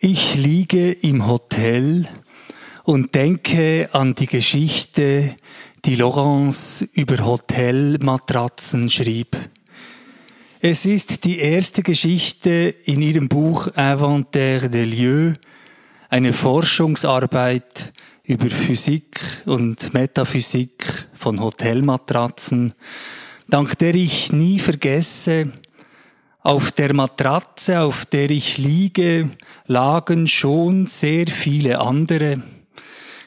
[0.00, 2.06] Ich liege im Hotel
[2.84, 5.34] und denke an die Geschichte,
[5.84, 9.36] die Laurence über Hotelmatratzen schrieb.
[10.60, 15.34] Es ist die erste Geschichte in ihrem Buch Inventaire des Lieux,
[16.10, 22.72] eine Forschungsarbeit über Physik und Metaphysik von Hotelmatratzen,
[23.48, 25.50] dank der ich nie vergesse,
[26.48, 29.28] auf der Matratze, auf der ich liege,
[29.66, 32.40] lagen schon sehr viele andere.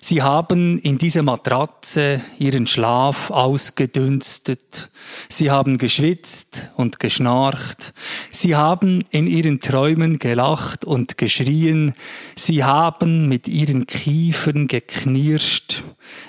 [0.04, 4.90] Sie haben in dieser Matratze ihren Schlaf ausgedünstet.
[5.30, 7.94] Sie haben geschwitzt und geschnarcht.
[8.32, 11.94] Sie haben in ihren Träumen gelacht und geschrien.
[12.36, 15.84] Sie haben mit ihren Kiefern geknirscht.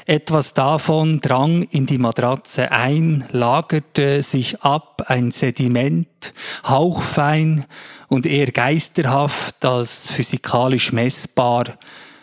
[0.04, 6.34] Etwas davon drang in die Matratze ein, lagerte sich ab, ein Sediment,
[6.66, 7.64] hauchfein
[8.08, 11.78] und eher geisterhaft als physikalisch messbar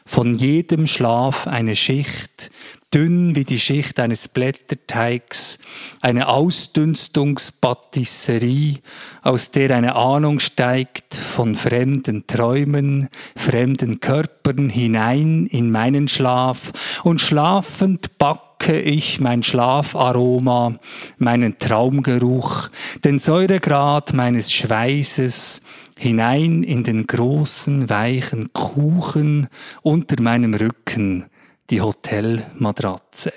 [0.10, 2.50] von jedem Schlaf eine Schicht,
[2.92, 5.60] dünn wie die Schicht eines Blätterteigs,
[6.02, 8.78] eine Ausdünstungspatisserie,
[9.22, 17.02] aus der eine Ahnung steigt von fremden Träumen, fremden Körpern hinein in meinen Schlaf.
[17.04, 20.80] Und schlafend backe ich mein Schlafaroma,
[21.20, 22.70] meinen Traumgeruch,
[23.04, 25.62] den Säuregrad meines Schweißes,
[26.00, 29.48] hinein in den großen, weichen Kuchen
[29.84, 31.26] unter meinem Rücken,
[31.70, 33.34] die Hotelmatratze.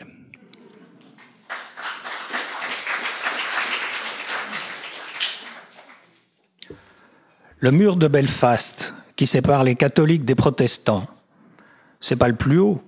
[7.59, 11.07] Le mur de Belfast, qui sépare les catholiques des protestants,
[12.01, 12.81] c'est pas le plus haut.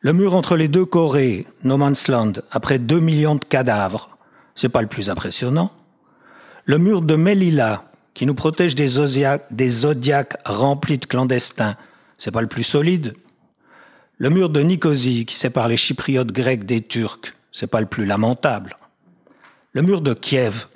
[0.00, 4.16] Le mur entre les deux Corées, No Man's Land, après deux millions de cadavres,
[4.54, 5.70] c'est pas le plus impressionnant.
[6.64, 7.87] Le mur de Melilla,
[8.18, 8.88] qui nous protège des,
[9.68, 11.76] zodiacs remplis de clandestins.
[12.16, 13.14] C'est pas le plus solide.
[14.16, 18.06] Le mur de Nicosie qui sépare les Chypriotes grecs des Turcs, c'est pas le plus
[18.06, 18.76] lamentable.
[19.72, 20.66] Le mur de Kiev,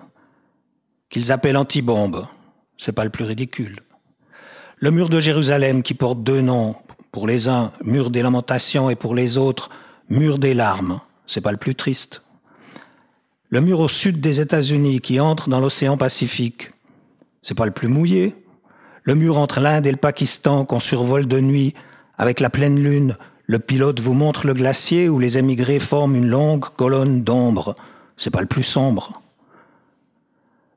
[1.10, 2.28] qu'ils appellent antibombe,
[2.78, 3.80] c'est pas le plus ridicule.
[4.78, 6.76] Le mur de Jérusalem qui porte deux noms,
[7.10, 9.68] pour les uns mur des lamentations et pour les autres
[10.08, 12.22] mur des larmes, c'est pas le plus triste.
[13.48, 16.70] Le mur au sud des États-Unis qui entre dans l'océan Pacifique,
[17.42, 18.34] c'est pas le plus mouillé.
[19.02, 21.74] Le mur entre l'Inde et le Pakistan qu'on survole de nuit
[22.16, 26.28] avec la pleine lune, le pilote vous montre le glacier où les émigrés forment une
[26.28, 27.74] longue colonne d'ombre.
[28.16, 29.20] C'est pas le plus sombre.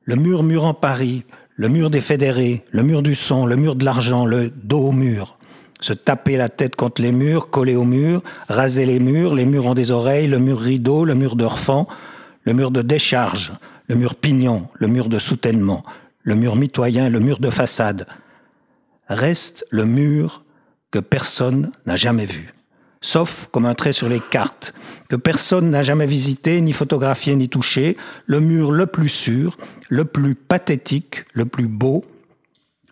[0.04, 1.24] Le mur mur en Paris,
[1.56, 4.92] le mur des fédérés, le mur du son, le mur de l'argent, le dos au
[4.92, 5.38] mur.
[5.80, 9.68] Se taper la tête contre les murs, coller au mur, raser les murs, les murs
[9.68, 11.88] ont des oreilles, le mur rideau, le mur d'orfan,
[12.44, 13.54] le mur de décharge,
[13.88, 15.84] le mur pignon, le mur de soutènement,
[16.26, 18.08] le mur mitoyen, le mur de façade.
[19.08, 20.44] Reste le mur
[20.92, 22.54] que personne n'a jamais vu,
[23.00, 24.74] sauf comme un trait sur les cartes,
[25.08, 29.58] que personne n'a jamais visité, ni photographié, ni touché, le mur le plus sûr,
[29.88, 32.04] le plus pathétique, le plus beau,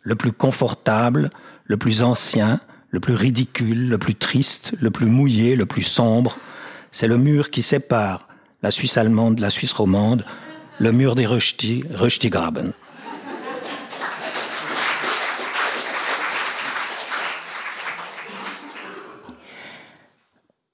[0.04, 1.32] le plus confortable,
[1.65, 2.60] le plus ancien,
[2.91, 6.38] le plus ridicule, le plus triste, le plus mouillé, le plus sombre.
[6.91, 8.28] C'est le mur qui sépare
[8.62, 10.24] la Suisse allemande de la Suisse romande,
[10.78, 11.26] le mur des.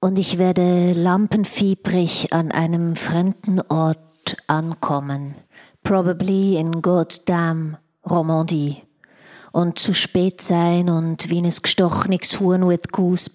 [0.10, 5.36] Und ich werde lampenfiebrig an einem fremden Ort ankommen,
[5.84, 7.78] probably in Goddam
[8.10, 8.88] Romandie.
[9.52, 13.30] Und zu spät sein und wie ein gestochenes Huhn with goose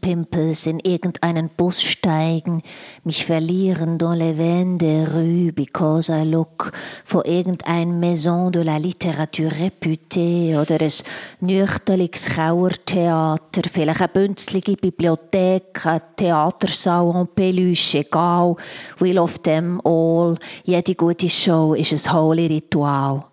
[0.69, 2.63] in irgendeinen Bus steigen,
[3.03, 6.73] mich verlieren dans les des rues because I look
[7.05, 10.93] vor irgendein Maison de la Literature réputée oder ein
[11.41, 18.57] nüchterliches Kauertheater, vielleicht eine bünzlige Bibliothek, ein Theatersaal en Peluche, egal,
[18.99, 23.25] we love them all, jede gute Show ist ein holy Ritual.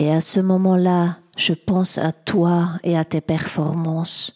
[0.00, 4.34] Et à ce moment-là, je pense à toi et à tes performances.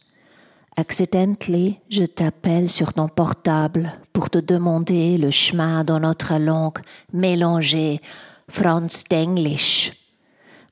[0.77, 6.79] Accidentally, je t'appelle sur ton portable pour te demander le chemin dans notre langue
[7.12, 8.01] mélangée,
[8.49, 9.93] France d'English.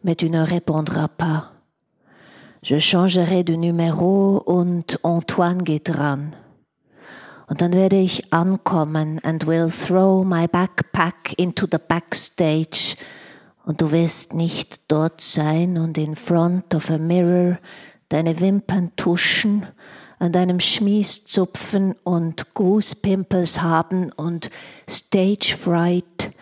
[0.05, 1.53] Mais tu ne répondras pas.
[2.63, 6.31] Je changerai de numéro und Antoine geht dran.
[7.49, 12.97] Und dann werde ich ankommen and will throw my backpack into the backstage
[13.71, 17.57] und du wirst nicht dort sein und in front of a mirror
[18.09, 19.65] deine Wimpern tuschen,
[20.19, 24.51] an deinem Schmies zupfen und Goosepimples haben und
[24.89, 26.33] Stage Fright.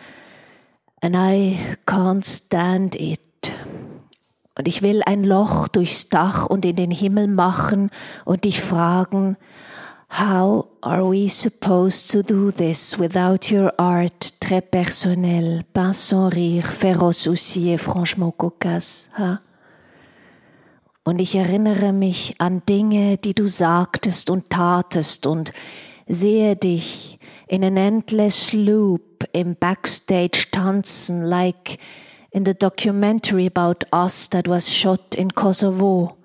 [1.01, 3.21] And I can't stand it.
[4.57, 7.91] Und ich will ein Loch durchs Dach und in den Himmel machen
[8.25, 9.37] und dich fragen,
[10.09, 16.65] How are we supposed to do this without your art très personnel, pas sans rire,
[16.65, 19.09] féroce aussi et franchement cocasse?
[19.17, 19.37] Huh?
[21.03, 25.51] Und ich erinnere mich an Dinge, die du sagtest und tatest und
[26.07, 31.79] sehe dich in an endless loop im Backstage tanzen, like
[32.31, 36.18] in the documentary about us that was shot in Kosovo.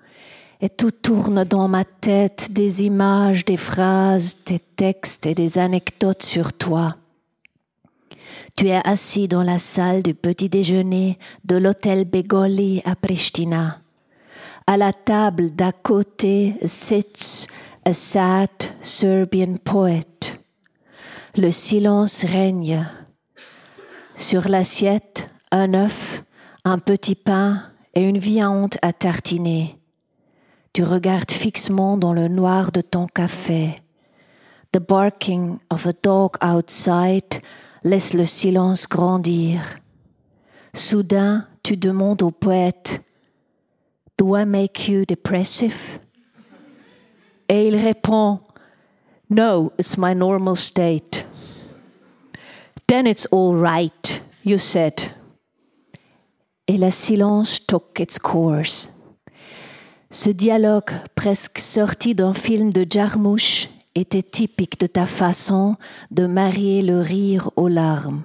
[0.65, 6.23] Et tout tourne dans ma tête des images, des phrases, des textes et des anecdotes
[6.23, 6.95] sur toi.
[8.57, 13.79] Tu es assis dans la salle du petit déjeuner de l'hôtel Begoli à Pristina.
[14.65, 17.45] À la table d'à côté sits
[17.85, 18.49] a sad
[18.81, 20.39] Serbian poet.
[21.37, 22.87] Le silence règne.
[24.15, 26.23] Sur l'assiette, un œuf,
[26.63, 27.61] un petit pain
[27.93, 29.77] et une viande à tartiner.
[30.75, 33.81] Tu regardes fixement dans le noir de ton café.
[34.73, 37.41] The barking of a dog outside
[37.85, 39.61] laisse le silence grandir.
[40.73, 43.01] Soudain, tu demandes au poète
[44.17, 45.97] Do I make you depressive?
[47.47, 48.41] Et il répond
[49.29, 51.25] No, it's my normal state.
[52.87, 55.13] Then it's all right, you said.
[56.67, 58.89] Et le silence took its course.
[60.11, 65.75] Ce dialogue presque sorti d'un film de Jarmouche était typique de ta façon
[66.11, 68.23] de marier le rire aux larmes.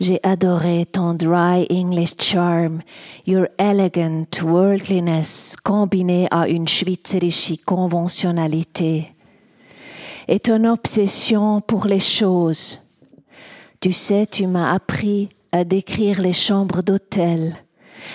[0.00, 2.82] J'ai adoré ton dry English charm,
[3.26, 9.12] your elegant worldliness combiné à une schweizerische conventionnalité,
[10.28, 12.80] et ton obsession pour les choses.
[13.80, 17.56] Tu sais, tu m'as appris à décrire les chambres d'hôtel,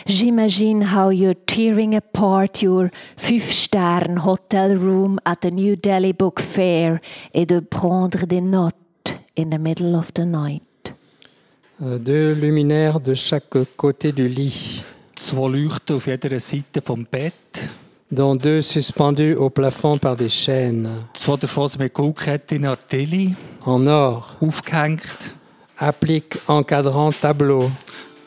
[0.05, 6.99] J'imagine how you're tearing apart your fünf-stern hotel room at the New Delhi Book Fair
[7.33, 8.75] et de prendre des notes
[9.37, 10.61] in the middle of the night.
[11.81, 14.83] Euh, Deux luminaires de chaque côté du lit,
[15.15, 17.69] Zwei Leuchten auf jeder Seite vom Bett.
[18.11, 23.33] dont deux suspendus au plafond par des chaînes, Zwei davon sind mit Goldketten Tilly
[23.65, 25.33] en or, aufgehängt.
[25.77, 27.71] applique encadrant tableau,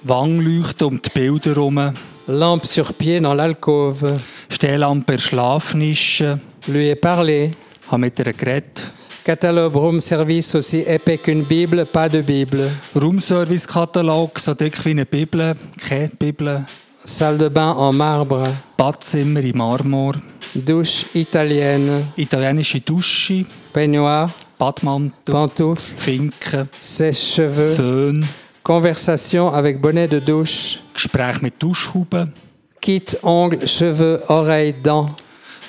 [0.07, 1.93] Wangleuchten um die Bilder herum.
[2.29, 4.15] lampe sur pied dans l'alcôve,
[4.49, 6.39] Stehlampe in der Schlafnische.
[6.69, 7.51] lui est parlé,
[7.91, 8.93] Habe mit ihr geredet.
[9.25, 15.05] catalogue room service aussi épais qu'une Bible, pas de Bible, Raumservice-Katalog, so dick wie eine
[15.07, 15.55] Bibel.
[15.89, 16.65] Keine Bibel.
[17.05, 18.45] salle de bain en marbre,
[18.77, 20.15] Badzimmer in Marmor.
[20.55, 23.45] douche italienne, Italienische Dusche.
[23.73, 25.33] peignoir, Badmantel.
[25.33, 26.69] pantoufles, Finken.
[26.81, 28.25] sèche-cheveux, Föhn.
[28.67, 32.33] Conversation avec bonnet de douche, Gespräch mit Duschhuben.
[32.81, 35.11] kit, ongles, cheveux, oreilles, dents,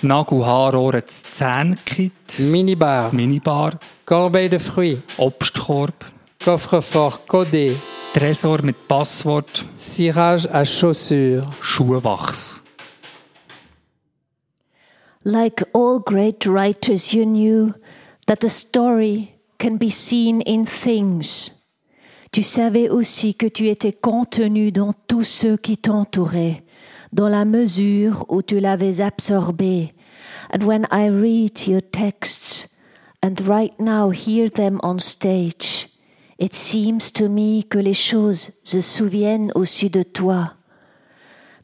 [0.02, 2.40] Nagel, Haar, Ohren, Zähnekit.
[2.40, 3.74] minibar, Minibar.
[4.04, 5.94] corbeille de fruits, Obstkorb.
[6.44, 7.76] coffre-fort codé,
[8.14, 9.66] Tresor mit Passwort.
[9.78, 12.62] cirage à chaussures, Schuhwachs.
[15.24, 17.74] Like all great writers, you knew
[18.26, 21.52] that a story can be seen in things.
[22.38, 26.64] Tu savais aussi que tu étais contenu dans tous ceux qui t'entouraient,
[27.12, 29.96] dans la mesure où tu l'avais absorbé.
[30.54, 32.70] And when I read your texts,
[33.26, 35.90] and right now hear them on stage,
[36.38, 40.54] it seems to me que les choses se souviennent aussi de toi.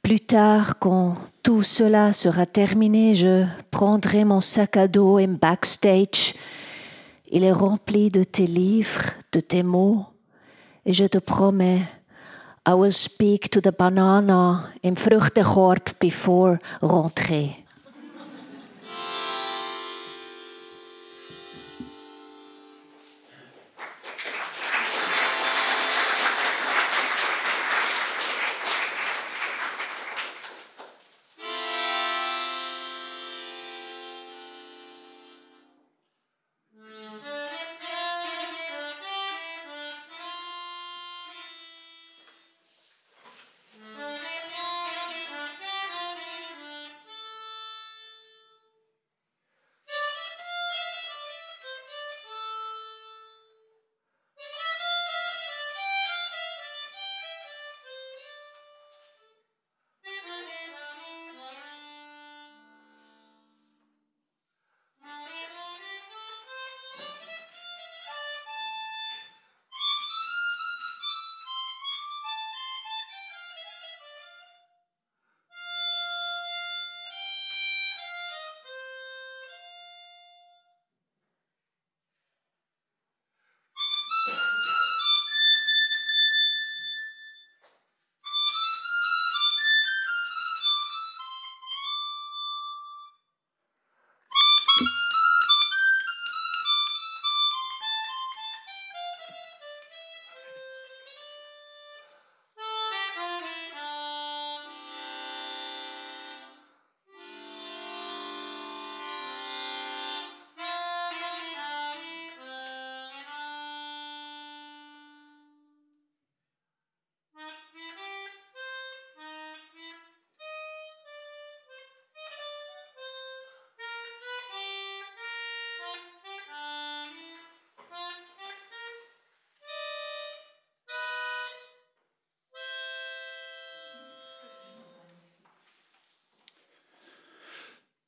[0.02, 1.14] Plus tard, quand
[1.44, 6.34] tout cela sera terminé, je prendrai mon sac à dos et backstage.
[7.32, 10.08] Il est rempli de tes livres, de tes mots,
[10.86, 11.86] et je te promets,
[12.66, 17.63] I will speak to the banana im Früchtekorb before rentrée.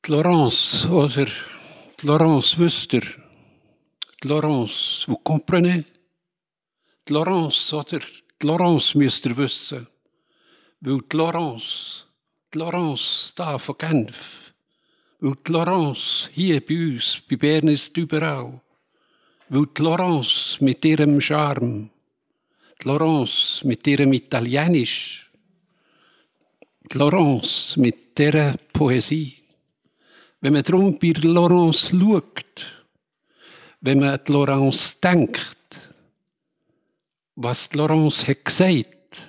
[0.08, 1.26] Laurence, oder
[2.02, 3.02] Laurence Wüster.
[4.22, 5.84] Laurence, vous comprenez?
[7.10, 7.98] Laurence, oder
[8.40, 9.88] Laurence müsst ihr wissen.
[10.80, 12.04] Weil die Laurence,
[12.54, 14.54] die Laurence da von Genf,
[15.18, 18.60] weil die Laurence hier bei uns, bei Bern ist überall,
[19.48, 21.90] weil die Laurence mit ihrem Charme,
[22.80, 25.32] die Laurence mit ihrem Italienisch,
[26.92, 29.45] die Laurence mit dieser Poesie.
[30.46, 32.66] Wenn man darum bei Laurence schaut,
[33.80, 35.80] wenn man an Laurence denkt,
[37.34, 39.26] was die Laurence hat gesagt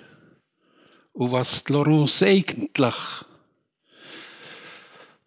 [1.13, 2.93] und was Laurence eigentlich,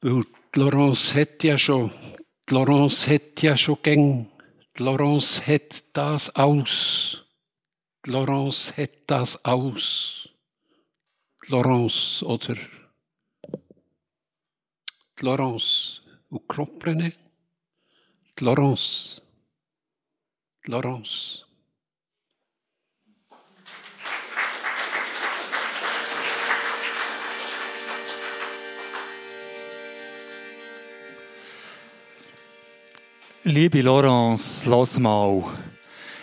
[0.01, 0.23] weil
[0.55, 1.91] Laurence hat ja schon,
[2.51, 4.31] Laurence hat ja schon gäng,
[4.79, 7.25] Laurence hat das aus,
[8.07, 10.29] Laurence hat das aus,
[11.49, 12.55] Laurence oder
[15.23, 16.01] Laurence
[16.31, 17.13] ukropljene,
[18.41, 19.21] Laurence,
[20.67, 21.45] Laurence.
[33.45, 35.45] Liebe Laurence, lass mal.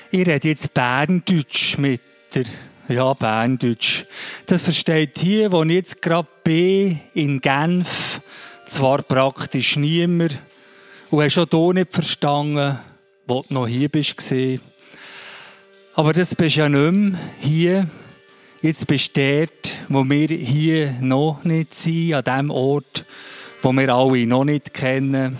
[0.09, 2.01] Ich rede jetzt Berndeutsch mit
[2.33, 2.45] dir.
[2.87, 4.05] Ja, Berndeutsch.
[4.47, 8.21] Das versteht hier, wo ich jetzt gerade bin, in Genf
[8.67, 10.37] zwar praktisch niemand,
[11.09, 12.77] und hast schon hier nicht verstanden,
[13.25, 14.15] wo du noch hier bist.
[15.95, 17.87] Aber das bist ja nicht mehr hier.
[18.61, 23.05] Jetzt bist du dort, wo wir hier noch nicht sind, an dem Ort,
[23.61, 25.37] wo wir alle noch nicht kennen.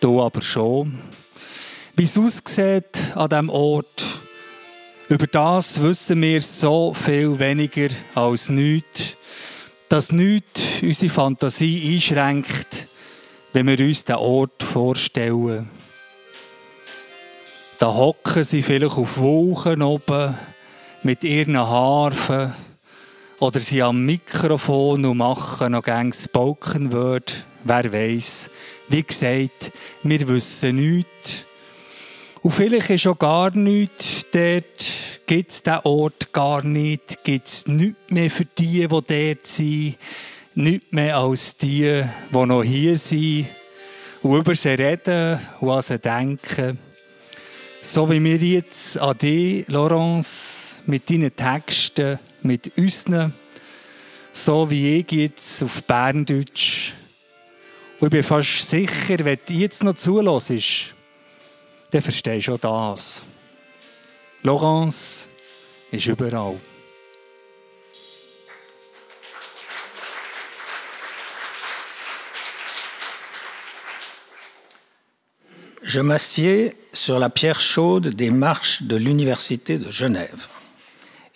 [0.00, 0.98] Du aber schon.
[1.96, 4.04] Wie es aussieht an diesem Ort,
[5.08, 9.16] über das wissen wir so viel weniger als nichts,
[9.94, 12.88] dass nichts unsere Fantasie einschränkt,
[13.52, 15.70] wenn wir uns den Ort vorstellen.
[17.78, 20.36] Da hocken sie vielleicht auf Wolken oben
[21.04, 22.52] mit ihren Harfen
[23.38, 28.50] oder sie am Mikrofon und machen noch gäng Spoken Word, wer weiß.
[28.88, 29.70] Wie gesagt,
[30.02, 31.44] wir wissen nichts.
[32.44, 34.64] Und vielleicht ist auch gar nichts dort,
[35.26, 39.96] gibt es diesen Ort gar nicht, gibt es nichts mehr für die, die dort sind,
[40.54, 43.46] nichts mehr als die, die noch hier sind
[44.22, 46.78] und über sie reden und an sie denken.
[47.80, 53.32] So wie wir jetzt an dich, Laurence, mit deinen Texten, mit unseren,
[54.32, 56.92] so wie ich jetzt auf Berndeutsch
[58.00, 60.94] und ich bin fast sicher, wenn du jetzt noch zulässt,
[64.42, 65.30] Laurence.
[75.84, 80.48] Je m'assieds sur la pierre chaude des marches de l'Université de Genève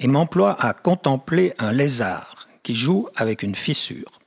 [0.00, 4.18] et m'emploie à contempler un lézard qui joue avec une fissure.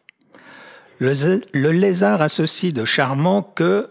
[1.00, 3.90] Le, lézard a ceci de charmant que,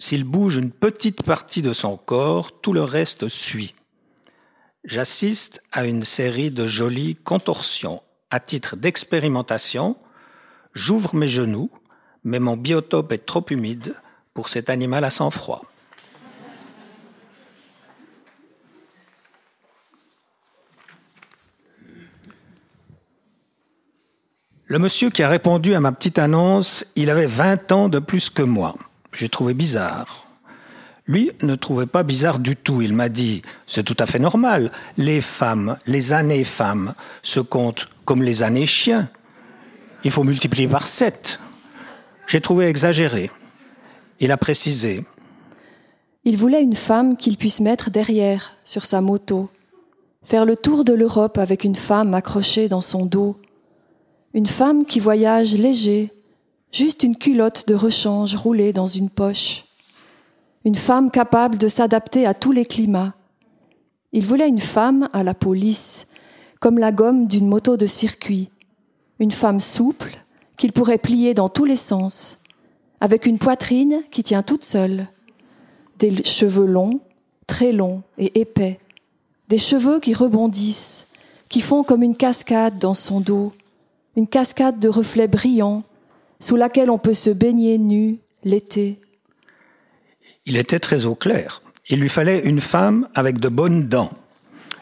[0.00, 3.74] s'il bouge une petite partie de son corps, tout le reste suit.
[4.82, 8.02] J'assiste à une série de jolies contorsions.
[8.30, 9.96] À titre d'expérimentation,
[10.72, 11.70] j'ouvre mes genoux,
[12.24, 13.94] mais mon biotope est trop humide
[14.32, 15.66] pour cet animal à sang-froid.
[24.64, 28.30] Le monsieur qui a répondu à ma petite annonce, il avait 20 ans de plus
[28.30, 28.76] que moi.
[29.12, 30.26] J'ai trouvé bizarre.
[31.06, 32.82] Lui ne trouvait pas bizarre du tout.
[32.82, 34.70] Il m'a dit, c'est tout à fait normal.
[34.96, 39.08] Les femmes, les années femmes, se comptent comme les années chiens.
[40.04, 41.40] Il faut multiplier par sept.
[42.26, 43.30] J'ai trouvé exagéré.
[44.20, 45.04] Il a précisé.
[46.24, 49.50] Il voulait une femme qu'il puisse mettre derrière, sur sa moto.
[50.22, 53.36] Faire le tour de l'Europe avec une femme accrochée dans son dos
[54.32, 56.12] une femme qui voyage léger,
[56.72, 59.64] juste une culotte de rechange roulée dans une poche.
[60.64, 63.14] Une femme capable de s'adapter à tous les climats.
[64.12, 66.06] Il voulait une femme à la peau lisse,
[66.60, 68.50] comme la gomme d'une moto de circuit.
[69.18, 70.16] Une femme souple,
[70.56, 72.38] qu'il pourrait plier dans tous les sens,
[73.00, 75.08] avec une poitrine qui tient toute seule.
[75.98, 77.00] Des cheveux longs,
[77.46, 78.78] très longs et épais.
[79.48, 81.06] Des cheveux qui rebondissent,
[81.48, 83.52] qui font comme une cascade dans son dos
[84.16, 85.82] une cascade de reflets brillants
[86.40, 88.98] sous laquelle on peut se baigner nu l'été.
[90.46, 91.62] Il était très au clair.
[91.88, 94.12] Il lui fallait une femme avec de bonnes dents,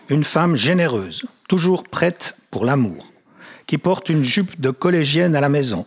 [0.08, 3.12] une femme généreuse, toujours prête pour l'amour,
[3.66, 5.84] qui porte une jupe de collégienne à la maison,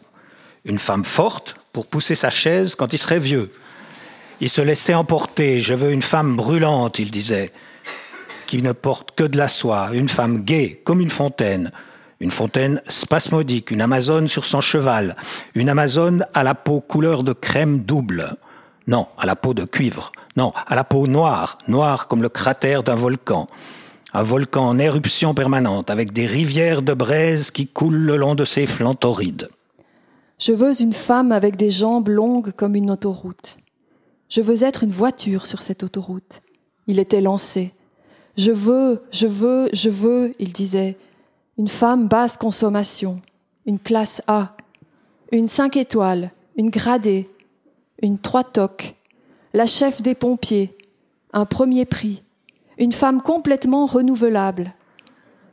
[0.66, 3.52] une femme forte pour pousser sa chaise quand il serait vieux.
[4.42, 7.52] Il se laissait emporter, je veux une femme brûlante, il disait,
[8.48, 11.72] qui ne porte que de la soie, une femme gaie comme une fontaine,
[12.22, 15.16] une fontaine spasmodique, une Amazone sur son cheval,
[15.56, 18.36] une Amazone à la peau couleur de crème double.
[18.88, 20.12] Non, à la peau de cuivre.
[20.38, 23.48] Non, à la peau noire, noire comme le cratère d'un volcan.
[24.14, 28.46] Un volcan en éruption permanente, avec des rivières de braise qui coulent le long de
[28.46, 29.48] ses flancs torrides.
[30.38, 33.58] Je veux une femme avec des jambes longues comme une autoroute.
[34.30, 36.42] Je veux être une voiture sur cette autoroute.
[36.86, 37.74] Il était lancé.
[38.38, 40.98] Je veux, je veux, je veux, il disait,
[41.62, 43.22] une femme basse consommation,
[43.68, 44.56] une classe A,
[45.32, 47.30] une 5 étoiles, une gradée,
[48.02, 48.96] une 3 toques,
[49.54, 50.76] la chef des pompiers,
[51.34, 52.24] un premier prix,
[52.80, 54.74] une femme complètement renouvelable,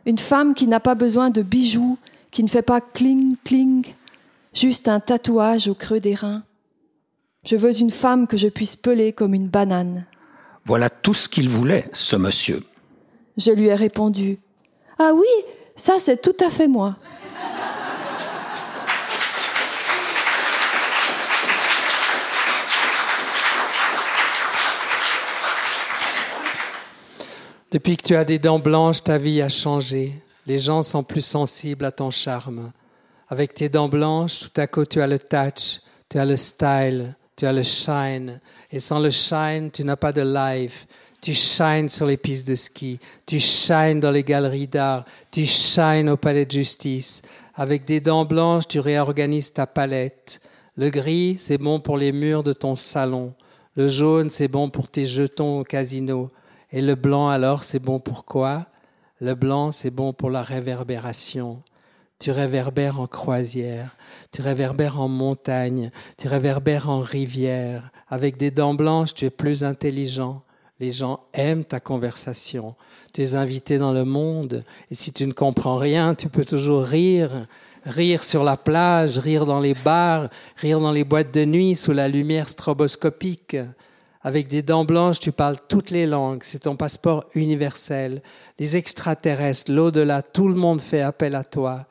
[0.06, 1.98] une femme qui n'a pas besoin de bijoux,
[2.30, 3.92] qui ne fait pas cling cling,
[4.54, 6.42] juste un tatouage au creux des reins.
[7.44, 10.06] Je veux une femme que je puisse peler comme une banane.
[10.64, 12.64] Voilà tout ce qu'il voulait, ce monsieur.
[13.36, 14.38] Je lui ai répondu.
[14.98, 15.26] Ah oui,
[15.78, 16.96] ça, c'est tout à fait moi.
[27.70, 30.20] Depuis que tu as des dents blanches, ta vie a changé.
[30.46, 32.72] Les gens sont plus sensibles à ton charme.
[33.28, 37.14] Avec tes dents blanches, tout à coup, tu as le touch, tu as le style,
[37.36, 38.40] tu as le shine.
[38.72, 40.88] Et sans le shine, tu n'as pas de life.
[41.20, 46.08] Tu shines sur les pistes de ski, tu shines dans les galeries d'art, tu shines
[46.08, 47.22] au palais de justice.
[47.56, 50.40] Avec des dents blanches, tu réorganises ta palette.
[50.76, 53.34] Le gris, c'est bon pour les murs de ton salon.
[53.74, 56.30] Le jaune, c'est bon pour tes jetons au casino.
[56.70, 58.66] Et le blanc, alors, c'est bon pour quoi?
[59.20, 61.62] Le blanc, c'est bon pour la réverbération.
[62.20, 63.96] Tu réverbères en croisière,
[64.32, 67.90] tu réverbères en montagne, tu réverbères en rivière.
[68.08, 70.42] Avec des dents blanches, tu es plus intelligent.
[70.80, 72.76] Les gens aiment ta conversation.
[73.12, 74.64] Tu es invité dans le monde.
[74.90, 77.46] Et si tu ne comprends rien, tu peux toujours rire.
[77.84, 81.92] Rire sur la plage, rire dans les bars, rire dans les boîtes de nuit sous
[81.92, 83.56] la lumière stroboscopique.
[84.22, 86.42] Avec des dents blanches, tu parles toutes les langues.
[86.42, 88.22] C'est ton passeport universel.
[88.58, 91.86] Les extraterrestres, l'au-delà, tout le monde fait appel à toi.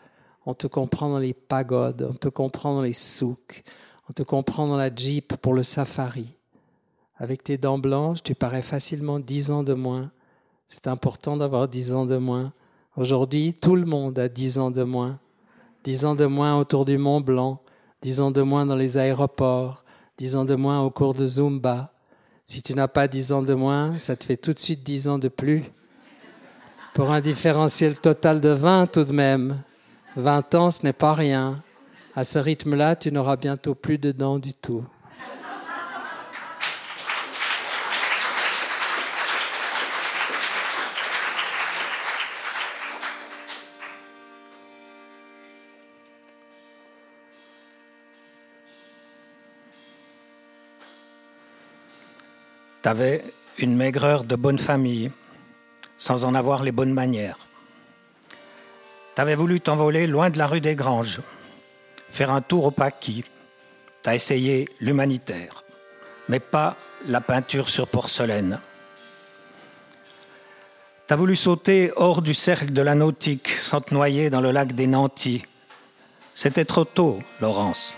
[0.45, 3.63] On te comprend dans les pagodes, on te comprend dans les souks,
[4.09, 6.36] on te comprend dans la jeep pour le safari.
[7.19, 10.11] Avec tes dents blanches, tu parais facilement dix ans de moins.
[10.67, 12.53] C'est important d'avoir dix ans de moins.
[12.95, 15.19] Aujourd'hui, tout le monde a dix ans de moins.
[15.83, 17.59] Dix ans de moins autour du Mont Blanc,
[18.01, 19.83] dix ans de moins dans les aéroports,
[20.17, 21.91] dix ans de moins au cours de Zumba.
[22.43, 25.07] Si tu n'as pas dix ans de moins, ça te fait tout de suite dix
[25.07, 25.63] ans de plus.
[26.93, 29.63] Pour un différentiel total de vingt tout de même.
[30.15, 31.63] Vingt ans, ce n'est pas rien.
[32.15, 34.83] À ce rythme-là, tu n'auras bientôt plus de dents du tout.
[52.87, 53.21] T'avais
[53.57, 55.11] une maigreur de bonne famille,
[55.97, 57.37] sans en avoir les bonnes manières.
[59.13, 61.19] T'avais voulu t'envoler loin de la rue des Granges,
[62.09, 63.25] faire un tour au paquis.
[64.03, 65.65] T'as essayé l'humanitaire,
[66.29, 68.61] mais pas la peinture sur porcelaine.
[71.07, 74.71] T'as voulu sauter hors du cercle de la nautique sans te noyer dans le lac
[74.71, 75.43] des Nantis.
[76.33, 77.97] C'était trop tôt, Laurence.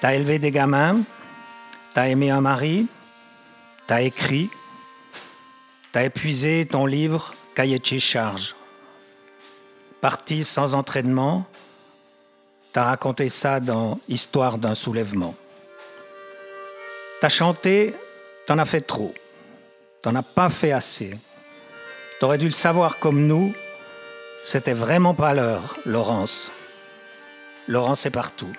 [0.00, 0.98] T'as élevé des gamins,
[1.96, 2.88] T'as aimé un mari,
[3.86, 4.50] t'as écrit,
[5.92, 7.32] t'as épuisé ton livre?
[7.54, 8.54] Cahier charge.
[10.02, 11.46] Parti sans entraînement,
[12.74, 15.34] t'as raconté ça dans Histoire d'un soulèvement.
[17.22, 17.94] T'as chanté,
[18.46, 19.14] t'en as fait trop,
[20.02, 21.16] t'en as pas fait assez.
[22.20, 23.54] T'aurais dû le savoir comme nous,
[24.44, 26.52] c'était vraiment pas l'heure, Laurence.
[27.68, 28.52] Laurence est partout.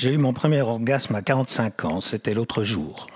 [0.00, 3.06] J'ai eu mon premier orgasme à 45 ans, c'était l'autre jour.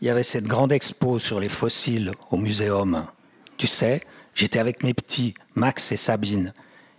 [0.00, 3.04] Il y avait cette grande expo sur les fossiles au muséum.
[3.56, 4.00] Tu sais,
[4.32, 6.52] j'étais avec mes petits, Max et Sabine.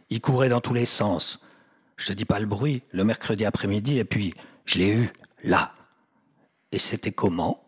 [0.10, 1.40] Ils couraient dans tous les sens.
[1.96, 4.34] Je te dis pas le bruit, le mercredi après-midi, et puis
[4.66, 5.10] je l'ai eu
[5.46, 5.72] là.
[6.74, 7.64] Et c'était comment?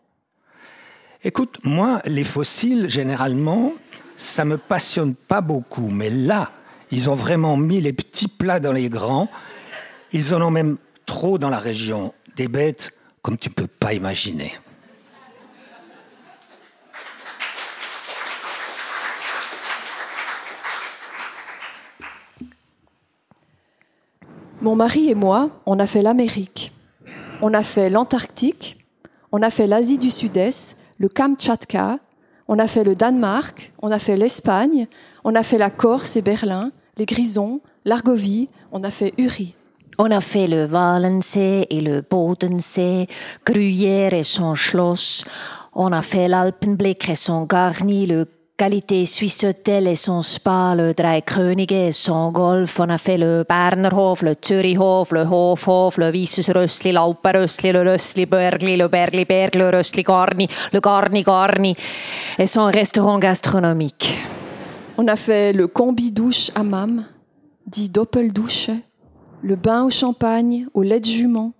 [1.23, 3.71] Écoute, moi, les fossiles, généralement,
[4.17, 6.51] ça me passionne pas beaucoup, mais là,
[6.91, 9.29] ils ont vraiment mis les petits plats dans les grands.
[10.11, 12.91] Ils en ont même trop dans la région, des bêtes
[13.21, 14.51] comme tu ne peux pas imaginer.
[24.61, 26.71] Mon mari et moi, on a fait l'Amérique,
[27.41, 28.83] on a fait l'Antarctique,
[29.31, 31.99] on a fait l'Asie du Sud-Est, le Kamtchatka,
[32.47, 34.87] on a fait le Danemark, on a fait l'Espagne,
[35.23, 39.55] on a fait la Corse et Berlin, les Grisons, l'Argovie, on a fait Uri.
[39.97, 43.07] On a fait le Walensee et le Bodensee,
[43.45, 45.23] Gruyère et son Schloss.
[45.73, 48.27] On a fait l'Alpenblick et son Garni, le
[48.57, 52.79] Qualité Suisse Hotel et son Spa, le Dreikönige et son Golf.
[52.79, 58.25] On a fait le Bernerhof, le Zürichhof, le Hofhof, le Wisses Rössli, l'Alperössli, le Rössli
[58.25, 61.75] Bergli, le Bergli Berg, le Rössli Garni, le Garni Garni
[62.37, 64.17] et son restaurant gastronomique.
[64.97, 67.05] On a fait le combi douche hammam,
[67.67, 68.69] dit Doppeldouche,
[69.45, 71.53] le bain au champagne, au lait de jument,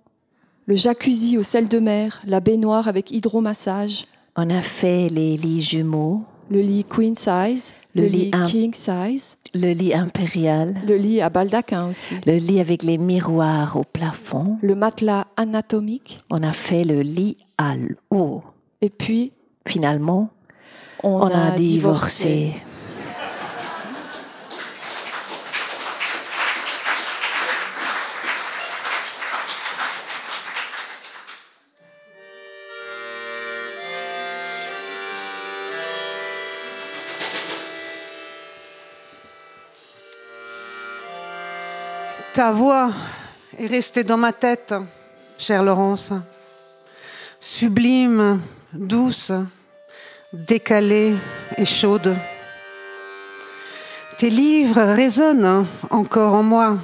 [0.66, 4.06] le jacuzzi au sel de mer, la baignoire avec hydromassage.
[4.34, 6.24] On a fait les lits jumeaux.
[6.50, 9.36] Le lit queen size, le, lit, king size.
[9.54, 10.76] Le lit impérial.
[10.86, 12.14] Le lit à baldaquin aussi.
[12.26, 14.58] Le lit avec les miroirs au plafond.
[14.62, 16.18] Le matelas anatomique.
[16.30, 18.42] On a fait le lit à l'eau.
[18.80, 19.32] Et puis,
[19.66, 20.30] finalement,
[21.04, 22.52] on, a, divorcé.
[42.36, 42.92] Ta voix
[43.58, 44.74] est restée dans ma tête,
[45.38, 46.12] chère Laurence.
[47.40, 48.42] Sublime,
[48.74, 49.32] douce,
[50.34, 51.14] décalée
[51.56, 52.14] et chaude.
[54.18, 56.78] Tes livres résonnent encore en moi,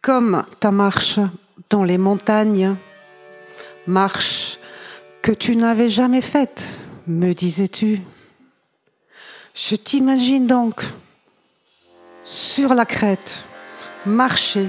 [0.00, 1.20] comme ta marche
[1.68, 2.76] dans les montagnes,
[3.86, 4.58] marche
[5.20, 6.66] que tu n'avais jamais faite,
[7.06, 8.00] me disais-tu.
[9.54, 10.82] Je t'imagine donc
[12.24, 13.44] sur la crête,
[14.06, 14.68] marcher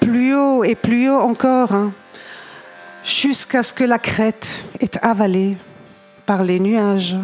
[0.00, 1.92] plus haut et plus haut encore, hein,
[3.04, 5.56] jusqu'à ce que la crête est avalée
[6.26, 7.16] par les nuages.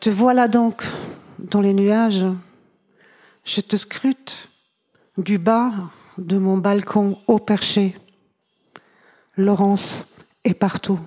[0.00, 0.84] Te voilà donc
[1.38, 2.26] dans les nuages.
[3.44, 4.48] Je te scrute
[5.16, 5.72] du bas
[6.18, 7.96] de mon balcon au perché.
[9.36, 10.04] Laurence
[10.44, 11.00] est partout.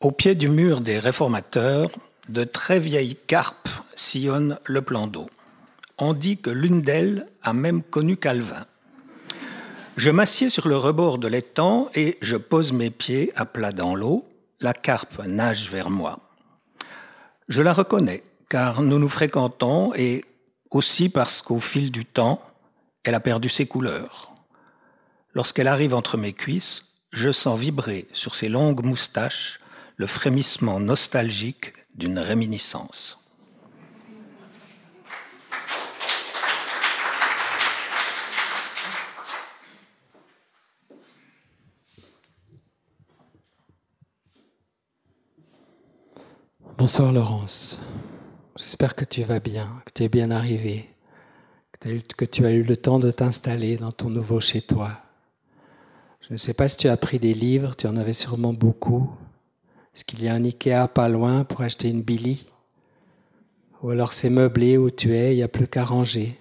[0.00, 1.90] Au pied du mur des réformateurs,
[2.28, 5.26] de très vieilles carpes sillonnent le plan d'eau.
[5.96, 8.66] On dit que l'une d'elles a même connu Calvin.
[9.96, 13.94] Je m'assieds sur le rebord de l'étang et je pose mes pieds à plat dans
[13.94, 14.28] l'eau.
[14.60, 16.20] La carpe nage vers moi.
[17.48, 20.26] Je la reconnais, car nous nous fréquentons et
[20.70, 22.42] aussi parce qu'au fil du temps,
[23.02, 24.34] elle a perdu ses couleurs.
[25.32, 29.60] Lorsqu'elle arrive entre mes cuisses, je sens vibrer sur ses longues moustaches
[29.96, 33.18] le frémissement nostalgique d'une réminiscence.
[46.76, 47.78] Bonsoir Laurence.
[48.56, 50.88] J'espère que tu vas bien, que tu es bien arrivé,
[51.80, 55.00] que tu as eu le temps de t'installer dans ton nouveau chez toi.
[56.20, 59.10] Je ne sais pas si tu as pris des livres, tu en avais sûrement beaucoup.
[59.96, 62.44] Est-ce qu'il y a un Ikea pas loin pour acheter une Billy?
[63.82, 66.36] Ou alors c'est meublé où tu es, il n'y a plus qu'à ranger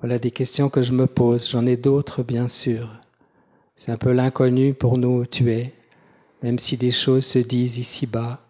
[0.00, 1.48] Voilà des questions que je me pose.
[1.48, 3.00] J'en ai d'autres, bien sûr.
[3.76, 5.72] C'est un peu l'inconnu pour nous où tu es,
[6.42, 8.40] même si des choses se disent ici-bas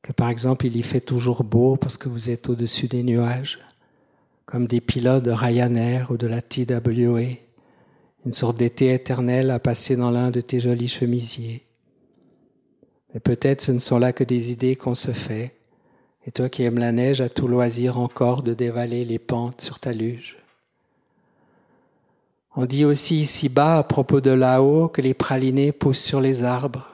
[0.00, 3.58] que par exemple il y fait toujours beau parce que vous êtes au-dessus des nuages,
[4.46, 7.36] comme des pilotes de Ryanair ou de la TWA,
[8.24, 11.64] une sorte d'été éternel à passer dans l'un de tes jolis chemisiers.
[13.12, 15.54] Mais peut-être ce ne sont là que des idées qu'on se fait,
[16.26, 19.80] et toi qui aimes la neige as tout loisir encore de dévaler les pentes sur
[19.80, 20.38] ta luge.
[22.54, 26.90] On dit aussi ici-bas à propos de là-haut que les pralinés poussent sur les arbres,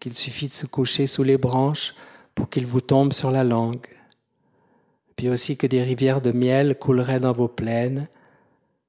[0.00, 1.94] qu'il suffit de se coucher sous les branches
[2.34, 3.86] pour qu'il vous tombe sur la langue.
[5.16, 8.08] Puis aussi que des rivières de miel couleraient dans vos plaines,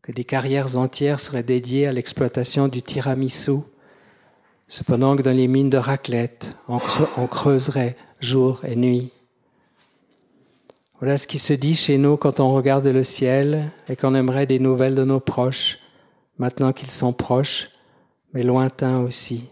[0.02, 3.60] que des carrières entières seraient dédiées à l'exploitation du tiramisu,
[4.68, 6.80] cependant que dans les mines de raclette, on,
[7.28, 9.12] creuserait jour et nuit.
[11.00, 14.48] Voilà ce qui se dit chez nous quand on regarde le ciel et qu'on aimerait
[14.48, 15.80] des nouvelles de nos proches,
[16.38, 17.70] maintenant qu'ils sont proches,
[18.34, 19.50] mais lointains aussi.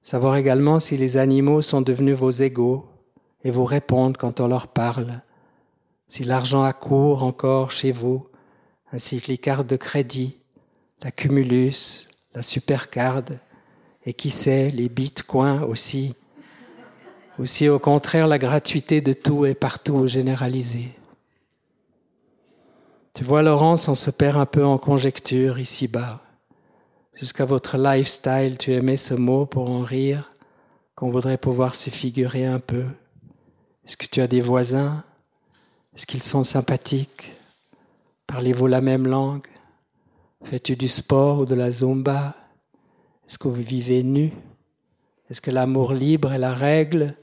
[0.00, 2.86] Savoir également si les animaux sont devenus vos égaux
[3.42, 5.20] et vous répondent quand on leur parle.
[6.08, 8.28] Si l'argent accourt encore chez vous,
[8.92, 10.38] ainsi que les cartes de crédit,
[11.02, 13.22] la cumulus, la supercard,
[14.06, 16.14] et qui sait, les bitcoins aussi.
[17.38, 20.96] Aussi au contraire la gratuité de tout et partout généralisée.
[23.12, 26.22] Tu vois, Laurence, on se perd un peu en conjecture ici-bas
[27.16, 30.32] jusqu'à votre lifestyle, tu aimais ce mot pour en rire,
[30.94, 32.84] qu'on voudrait pouvoir se figurer un peu.
[33.84, 35.02] Est-ce que tu as des voisins?
[35.94, 37.34] Est-ce qu'ils sont sympathiques?
[38.26, 39.46] Parlez-vous la même langue?
[40.44, 42.34] Fais-tu du sport ou de la zumba?
[43.26, 44.32] Est-ce que vous vivez nu?
[45.28, 47.14] Est-ce que l'amour libre est la règle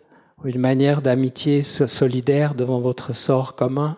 [0.44, 3.98] ou une manière d'amitié solidaire devant votre sort commun?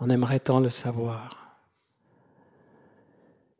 [0.00, 1.56] On aimerait tant le savoir.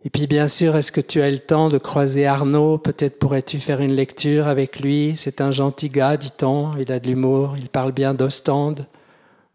[0.05, 2.77] Et puis bien sûr, est-ce que tu as le temps de croiser Arnaud?
[2.77, 5.15] Peut-être pourrais-tu faire une lecture avec lui.
[5.17, 6.77] C'est un gentil gars, dit-on.
[6.77, 8.87] Il a de l'humour, il parle bien d'Ostende.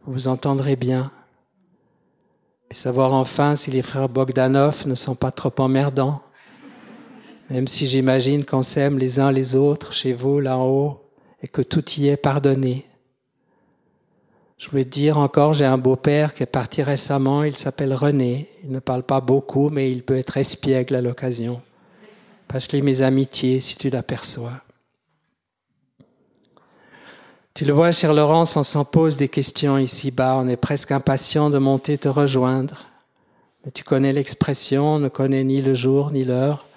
[0.06, 1.12] Vous vous entendrez bien.
[2.72, 6.22] Et savoir enfin si les frères Bogdanov ne sont pas trop emmerdants.
[7.50, 11.02] Même si j'imagine qu'on s'aime les uns les autres chez vous là-haut
[11.42, 12.86] et que tout y est pardonné.
[14.58, 18.50] Je voulais te dire encore, j'ai un beau-père qui est parti récemment, il s'appelle René.
[18.64, 21.62] Il ne parle pas beaucoup, mais il peut être espiègle à l'occasion.
[22.48, 24.62] Passe-lui mes amitiés si tu l'aperçois.
[27.54, 31.50] Tu le vois, cher Laurence, on s'en pose des questions ici-bas, on est presque impatient
[31.50, 32.86] de monter te rejoindre.
[33.66, 36.69] Mais tu connais l'expression, on ne connaît ni le jour ni l'heure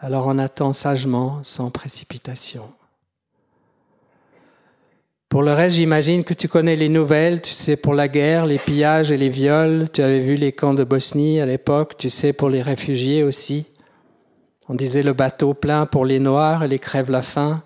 [0.00, 2.62] Alors on attend sagement, sans précipitation.
[5.28, 8.58] Pour le reste, j'imagine que tu connais les nouvelles, tu sais pour la guerre, les
[8.58, 12.32] pillages et les viols, tu avais vu les camps de Bosnie à l'époque, tu sais
[12.32, 13.66] pour les réfugiés aussi.
[14.68, 17.62] On disait le bateau plein pour les Noirs et les crèves la faim.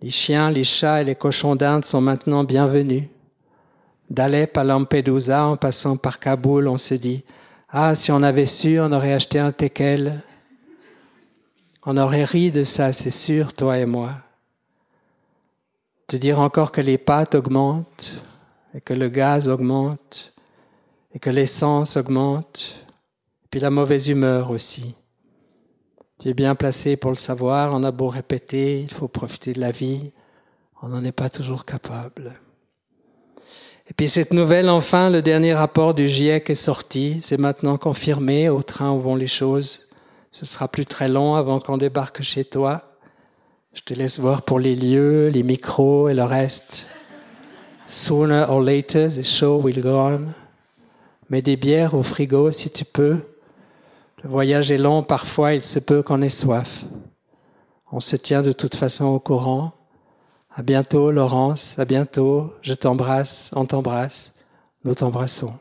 [0.00, 3.04] Les chiens, les chats et les cochons d'Inde sont maintenant bienvenus.
[4.10, 7.24] D'Alep à Lampedusa, en passant par Kaboul, on se dit
[7.68, 10.22] Ah, si on avait su, on aurait acheté un teckel.
[11.84, 14.22] On aurait ri de ça, c'est sûr, toi et moi
[16.12, 18.22] de dire encore que les pâtes augmentent
[18.74, 20.34] et que le gaz augmente
[21.14, 22.76] et que l'essence augmente,
[23.44, 24.94] et puis la mauvaise humeur aussi.
[26.18, 29.60] Tu es bien placé pour le savoir, on a beau répéter, il faut profiter de
[29.60, 30.12] la vie,
[30.82, 32.32] on n'en est pas toujours capable.
[33.90, 38.48] Et puis cette nouvelle, enfin, le dernier rapport du GIEC est sorti, c'est maintenant confirmé,
[38.48, 39.88] au train où vont les choses.
[40.32, 42.96] Ce sera plus très long avant qu'on débarque chez toi.
[43.74, 46.86] Je te laisse voir pour les lieux, les micros et le reste.
[47.86, 50.28] Sooner or later, the show will go on.
[51.28, 53.18] Mets des bières au frigo si tu peux.
[54.24, 56.84] Le voyage est long, parfois il se peut qu'on ait soif.
[57.90, 59.72] On se tient de toute façon au courant.
[60.54, 61.78] À bientôt, Laurence.
[61.78, 62.54] À bientôt.
[62.62, 63.50] Je t'embrasse.
[63.54, 64.34] On t'embrasse.
[64.84, 65.52] Nous t'embrassons.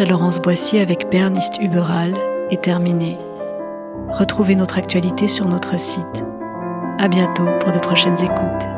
[0.00, 2.16] À Laurence Boissier avec Berniste Huberal
[2.50, 3.16] est terminé.
[4.08, 6.24] Retrouvez notre actualité sur notre site.
[6.98, 8.73] À bientôt pour de prochaines écoutes.